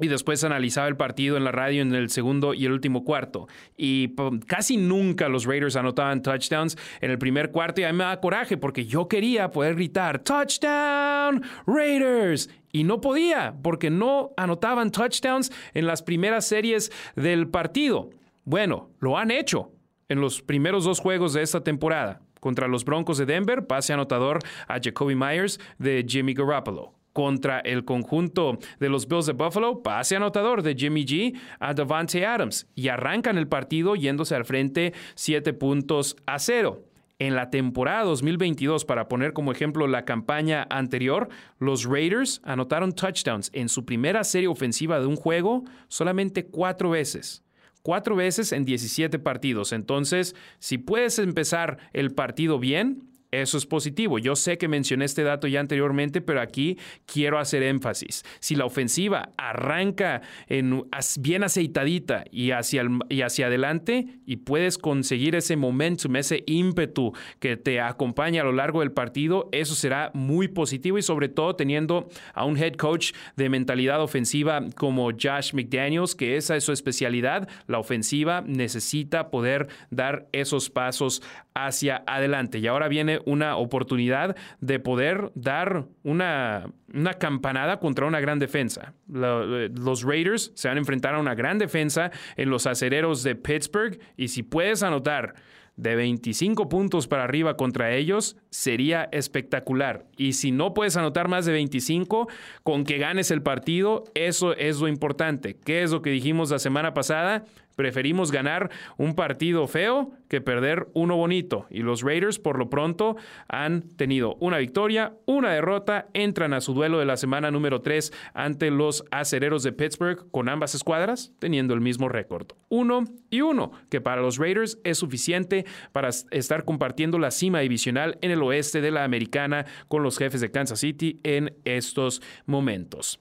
y 0.00 0.08
después 0.08 0.42
analizaba 0.42 0.88
el 0.88 0.96
partido 0.96 1.36
en 1.36 1.44
la 1.44 1.52
radio 1.52 1.82
en 1.82 1.94
el 1.94 2.08
segundo 2.10 2.54
y 2.54 2.64
el 2.64 2.72
último 2.72 3.04
cuarto. 3.04 3.46
Y 3.76 4.14
casi 4.46 4.76
nunca 4.76 5.28
los 5.28 5.44
Raiders 5.44 5.76
anotaban 5.76 6.22
touchdowns 6.22 6.76
en 7.00 7.10
el 7.10 7.18
primer 7.18 7.50
cuarto 7.50 7.80
y 7.80 7.84
a 7.84 7.92
mí 7.92 7.98
me 7.98 8.04
da 8.04 8.20
coraje 8.20 8.56
porque 8.56 8.86
yo 8.86 9.06
quería 9.06 9.50
poder 9.50 9.74
gritar 9.74 10.20
touchdown 10.20 11.42
Raiders 11.66 12.48
y 12.72 12.84
no 12.84 13.00
podía 13.00 13.54
porque 13.62 13.90
no 13.90 14.32
anotaban 14.36 14.90
touchdowns 14.90 15.52
en 15.74 15.86
las 15.86 16.02
primeras 16.02 16.46
series 16.46 16.90
del 17.14 17.48
partido. 17.48 18.10
Bueno, 18.44 18.90
lo 18.98 19.18
han 19.18 19.30
hecho 19.30 19.72
en 20.08 20.20
los 20.20 20.42
primeros 20.42 20.84
dos 20.84 21.00
juegos 21.00 21.34
de 21.34 21.42
esta 21.42 21.62
temporada. 21.62 22.22
Contra 22.40 22.66
los 22.66 22.84
Broncos 22.84 23.18
de 23.18 23.26
Denver, 23.26 23.68
pase 23.68 23.92
anotador 23.92 24.40
a 24.66 24.80
Jacoby 24.82 25.14
Myers 25.14 25.60
de 25.78 26.04
Jimmy 26.08 26.34
Garoppolo 26.34 27.01
contra 27.12 27.60
el 27.60 27.84
conjunto 27.84 28.58
de 28.78 28.88
los 28.88 29.08
Bills 29.08 29.26
de 29.26 29.32
Buffalo, 29.32 29.82
pase 29.82 30.16
anotador 30.16 30.62
de 30.62 30.74
Jimmy 30.74 31.04
G 31.04 31.38
a 31.60 31.74
Davante 31.74 32.24
Adams 32.26 32.66
y 32.74 32.88
arrancan 32.88 33.38
el 33.38 33.48
partido 33.48 33.96
yéndose 33.96 34.34
al 34.34 34.44
frente 34.44 34.92
7 35.14 35.52
puntos 35.52 36.16
a 36.26 36.38
0. 36.38 36.84
En 37.18 37.36
la 37.36 37.50
temporada 37.50 38.02
2022, 38.02 38.84
para 38.84 39.06
poner 39.06 39.32
como 39.32 39.52
ejemplo 39.52 39.86
la 39.86 40.04
campaña 40.04 40.66
anterior, 40.70 41.28
los 41.60 41.84
Raiders 41.84 42.40
anotaron 42.42 42.92
touchdowns 42.92 43.48
en 43.52 43.68
su 43.68 43.84
primera 43.84 44.24
serie 44.24 44.48
ofensiva 44.48 44.98
de 44.98 45.06
un 45.06 45.14
juego 45.14 45.62
solamente 45.86 46.46
cuatro 46.46 46.90
veces. 46.90 47.44
Cuatro 47.82 48.16
veces 48.16 48.50
en 48.50 48.64
17 48.64 49.20
partidos. 49.20 49.72
Entonces, 49.72 50.34
si 50.58 50.78
puedes 50.78 51.20
empezar 51.20 51.78
el 51.92 52.12
partido 52.12 52.58
bien, 52.58 53.11
eso 53.32 53.56
es 53.56 53.66
positivo. 53.66 54.18
Yo 54.18 54.36
sé 54.36 54.58
que 54.58 54.68
mencioné 54.68 55.06
este 55.06 55.22
dato 55.22 55.48
ya 55.48 55.58
anteriormente, 55.58 56.20
pero 56.20 56.40
aquí 56.40 56.78
quiero 57.06 57.38
hacer 57.38 57.62
énfasis. 57.62 58.24
Si 58.40 58.54
la 58.54 58.66
ofensiva 58.66 59.30
arranca 59.38 60.20
en, 60.48 60.84
bien 61.18 61.42
aceitadita 61.42 62.24
y 62.30 62.50
hacia, 62.50 62.84
y 63.08 63.22
hacia 63.22 63.46
adelante 63.46 64.06
y 64.26 64.36
puedes 64.36 64.76
conseguir 64.76 65.34
ese 65.34 65.56
momentum, 65.56 66.16
ese 66.16 66.44
ímpetu 66.46 67.12
que 67.40 67.56
te 67.56 67.80
acompaña 67.80 68.42
a 68.42 68.44
lo 68.44 68.52
largo 68.52 68.80
del 68.80 68.92
partido, 68.92 69.48
eso 69.52 69.74
será 69.74 70.10
muy 70.12 70.48
positivo 70.48 70.98
y 70.98 71.02
sobre 71.02 71.30
todo 71.30 71.56
teniendo 71.56 72.08
a 72.34 72.44
un 72.44 72.58
head 72.58 72.74
coach 72.74 73.12
de 73.36 73.48
mentalidad 73.48 74.02
ofensiva 74.02 74.60
como 74.76 75.10
Josh 75.10 75.54
McDaniels, 75.54 76.14
que 76.14 76.36
esa 76.36 76.54
es 76.54 76.64
su 76.64 76.72
especialidad. 76.72 77.48
La 77.66 77.78
ofensiva 77.78 78.42
necesita 78.46 79.30
poder 79.30 79.68
dar 79.90 80.28
esos 80.32 80.68
pasos 80.68 81.22
hacia 81.54 82.02
adelante. 82.06 82.58
Y 82.58 82.66
ahora 82.66 82.88
viene 82.88 83.21
una 83.26 83.56
oportunidad 83.56 84.36
de 84.60 84.80
poder 84.80 85.32
dar 85.34 85.86
una, 86.02 86.70
una 86.92 87.14
campanada 87.14 87.78
contra 87.78 88.06
una 88.06 88.20
gran 88.20 88.38
defensa. 88.38 88.94
los 89.08 90.02
Raiders 90.02 90.52
se 90.54 90.68
van 90.68 90.76
a 90.76 90.80
enfrentar 90.80 91.14
a 91.14 91.20
una 91.20 91.34
gran 91.34 91.58
defensa 91.58 92.10
en 92.36 92.50
los 92.50 92.66
acereros 92.66 93.22
de 93.22 93.34
Pittsburgh 93.34 93.98
y 94.16 94.28
si 94.28 94.42
puedes 94.42 94.82
anotar 94.82 95.34
de 95.76 95.96
25 95.96 96.68
puntos 96.68 97.08
para 97.08 97.24
arriba 97.24 97.56
contra 97.56 97.94
ellos 97.94 98.36
sería 98.50 99.08
espectacular. 99.12 100.06
Y 100.16 100.34
si 100.34 100.50
no 100.50 100.74
puedes 100.74 100.96
anotar 100.96 101.28
más 101.28 101.46
de 101.46 101.52
25, 101.52 102.28
con 102.62 102.84
que 102.84 102.98
ganes 102.98 103.30
el 103.30 103.42
partido, 103.42 104.04
eso 104.14 104.54
es 104.54 104.80
lo 104.80 104.88
importante. 104.88 105.56
¿Qué 105.56 105.82
es 105.82 105.90
lo 105.90 106.02
que 106.02 106.10
dijimos 106.10 106.50
la 106.50 106.58
semana 106.58 106.94
pasada? 106.94 107.44
Preferimos 107.82 108.30
ganar 108.30 108.70
un 108.96 109.16
partido 109.16 109.66
feo 109.66 110.12
que 110.28 110.40
perder 110.40 110.86
uno 110.94 111.16
bonito. 111.16 111.66
Y 111.68 111.82
los 111.82 112.02
Raiders, 112.02 112.38
por 112.38 112.56
lo 112.56 112.70
pronto, 112.70 113.16
han 113.48 113.82
tenido 113.96 114.36
una 114.36 114.58
victoria, 114.58 115.14
una 115.26 115.50
derrota, 115.50 116.06
entran 116.14 116.54
a 116.54 116.60
su 116.60 116.74
duelo 116.74 117.00
de 117.00 117.06
la 117.06 117.16
semana 117.16 117.50
número 117.50 117.82
3 117.82 118.12
ante 118.34 118.70
los 118.70 119.04
acereros 119.10 119.64
de 119.64 119.72
Pittsburgh 119.72 120.30
con 120.30 120.48
ambas 120.48 120.76
escuadras 120.76 121.32
teniendo 121.40 121.74
el 121.74 121.80
mismo 121.80 122.08
récord. 122.08 122.52
Uno 122.68 123.02
y 123.30 123.40
uno, 123.40 123.72
que 123.90 124.00
para 124.00 124.22
los 124.22 124.38
Raiders 124.38 124.78
es 124.84 124.98
suficiente 124.98 125.66
para 125.90 126.10
estar 126.30 126.64
compartiendo 126.64 127.18
la 127.18 127.32
cima 127.32 127.58
divisional 127.58 128.16
en 128.22 128.30
el 128.30 128.44
oeste 128.44 128.80
de 128.80 128.92
la 128.92 129.02
americana 129.02 129.66
con 129.88 130.04
los 130.04 130.18
jefes 130.18 130.40
de 130.40 130.52
Kansas 130.52 130.78
City 130.78 131.18
en 131.24 131.56
estos 131.64 132.22
momentos. 132.46 133.18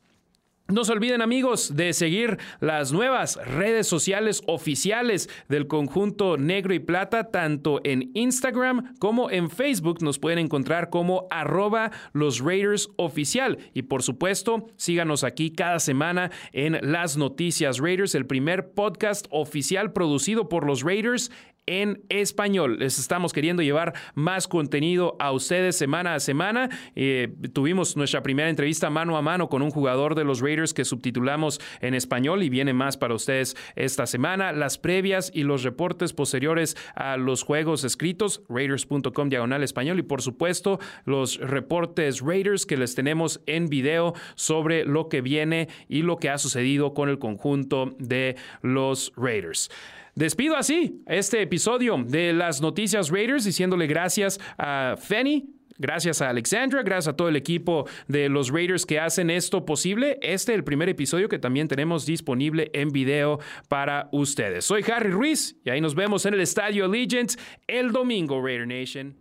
No 0.72 0.86
se 0.86 0.94
olviden 0.94 1.22
amigos 1.22 1.76
de 1.76 1.92
seguir 1.92 2.38
las 2.62 2.94
nuevas 2.94 3.38
redes 3.46 3.88
sociales 3.88 4.42
oficiales 4.48 5.30
del 5.50 5.68
conjunto 5.68 6.38
negro 6.38 6.74
y 6.74 6.80
plata, 6.80 7.30
tanto 7.30 7.82
en 7.84 8.10
Instagram 8.14 8.96
como 8.98 9.30
en 9.30 9.50
Facebook. 9.50 10.02
Nos 10.02 10.18
pueden 10.18 10.40
encontrar 10.40 10.90
como 10.90 11.28
arroba 11.30 11.92
los 12.14 12.40
Raiders 12.40 12.90
oficial. 12.96 13.58
Y 13.74 13.82
por 13.82 14.02
supuesto, 14.02 14.68
síganos 14.78 15.26
aquí 15.26 15.52
cada 15.52 15.80
semana 15.80 16.32
en 16.54 16.80
Las 16.82 17.18
Noticias 17.18 17.80
Raiders, 17.80 18.16
el 18.16 18.26
primer 18.26 18.72
podcast 18.72 19.28
oficial 19.30 19.92
producido 19.92 20.48
por 20.48 20.66
los 20.66 20.84
Raiders 20.84 21.32
en 21.72 22.04
español. 22.10 22.80
Les 22.80 23.00
estamos 23.00 23.32
queriendo 23.32 23.64
llevar 23.64 23.94
más 24.14 24.50
contenido 24.50 25.16
a 25.20 25.32
ustedes 25.32 25.78
semana 25.78 26.16
a 26.16 26.20
semana. 26.20 26.70
Eh, 26.96 27.30
tuvimos 27.54 27.96
nuestra 27.96 28.22
primera 28.22 28.50
entrevista 28.50 28.90
mano 28.90 29.16
a 29.16 29.22
mano 29.22 29.48
con 29.48 29.62
un 29.62 29.72
jugador 29.72 30.16
de 30.16 30.26
los 30.26 30.42
Raiders 30.42 30.74
que 30.74 30.84
subtitulamos 30.84 31.62
en 31.80 31.94
español 31.94 32.44
y 32.44 32.50
viene 32.50 32.74
más 32.74 32.98
para 32.98 33.14
ustedes 33.14 33.56
esta 33.78 34.06
semana. 34.06 34.52
Las 34.52 34.78
previas 34.78 35.32
y 35.34 35.44
los 35.44 35.64
reportes 35.64 36.12
posteriores 36.12 36.76
a 36.94 37.16
los 37.16 37.44
juegos 37.44 37.86
escritos, 37.86 38.42
raiders.com 38.50 39.30
diagonal 39.30 39.64
español 39.64 39.98
y 39.98 40.04
por 40.04 40.22
supuesto 40.22 40.78
los 41.06 41.40
reportes 41.40 42.20
Raiders 42.20 42.66
que 42.66 42.76
les 42.76 42.96
tenemos 42.96 43.40
en 43.46 43.68
video 43.68 44.14
sobre 44.36 44.84
lo 44.84 45.08
que 45.08 45.22
viene 45.22 45.70
y 45.88 46.02
lo 46.02 46.18
que 46.18 46.30
ha 46.30 46.38
sucedido 46.38 46.94
con 46.94 47.08
el 47.08 47.18
conjunto 47.18 47.96
de 47.98 48.36
los 48.62 49.14
Raiders. 49.16 49.70
Despido 50.16 50.56
así 50.56 51.02
este 51.08 51.42
episodio 51.42 52.04
de 52.06 52.34
las 52.34 52.62
noticias 52.62 53.10
Raiders 53.10 53.46
diciéndole 53.46 53.88
gracias 53.88 54.40
a 54.58 54.96
Fenny, 54.98 55.48
Gracias 55.82 56.22
a 56.22 56.30
Alexandra, 56.30 56.84
gracias 56.84 57.08
a 57.12 57.18
todo 57.18 57.28
el 57.28 57.36
equipo 57.36 57.88
de 58.08 58.30
los 58.30 58.52
Raiders 58.52 58.86
que 58.86 59.00
hacen 59.00 59.32
esto 59.32 59.66
posible. 59.66 60.20
Este 60.22 60.52
es 60.52 60.58
el 60.60 60.64
primer 60.64 60.90
episodio 60.90 61.28
que 61.28 61.40
también 61.40 61.68
tenemos 61.68 62.06
disponible 62.06 62.70
en 62.74 62.90
video 62.90 63.40
para 63.68 64.08
ustedes. 64.12 64.64
Soy 64.64 64.86
Harry 64.94 65.10
Ruiz 65.10 65.58
y 65.66 65.72
ahí 65.72 65.82
nos 65.82 65.96
vemos 65.96 66.28
en 66.28 66.36
el 66.36 66.42
Estadio 66.42 66.86
Allegiant 66.86 67.34
el 67.66 67.92
domingo, 67.92 68.46
Raider 68.46 68.68
Nation. 68.68 69.21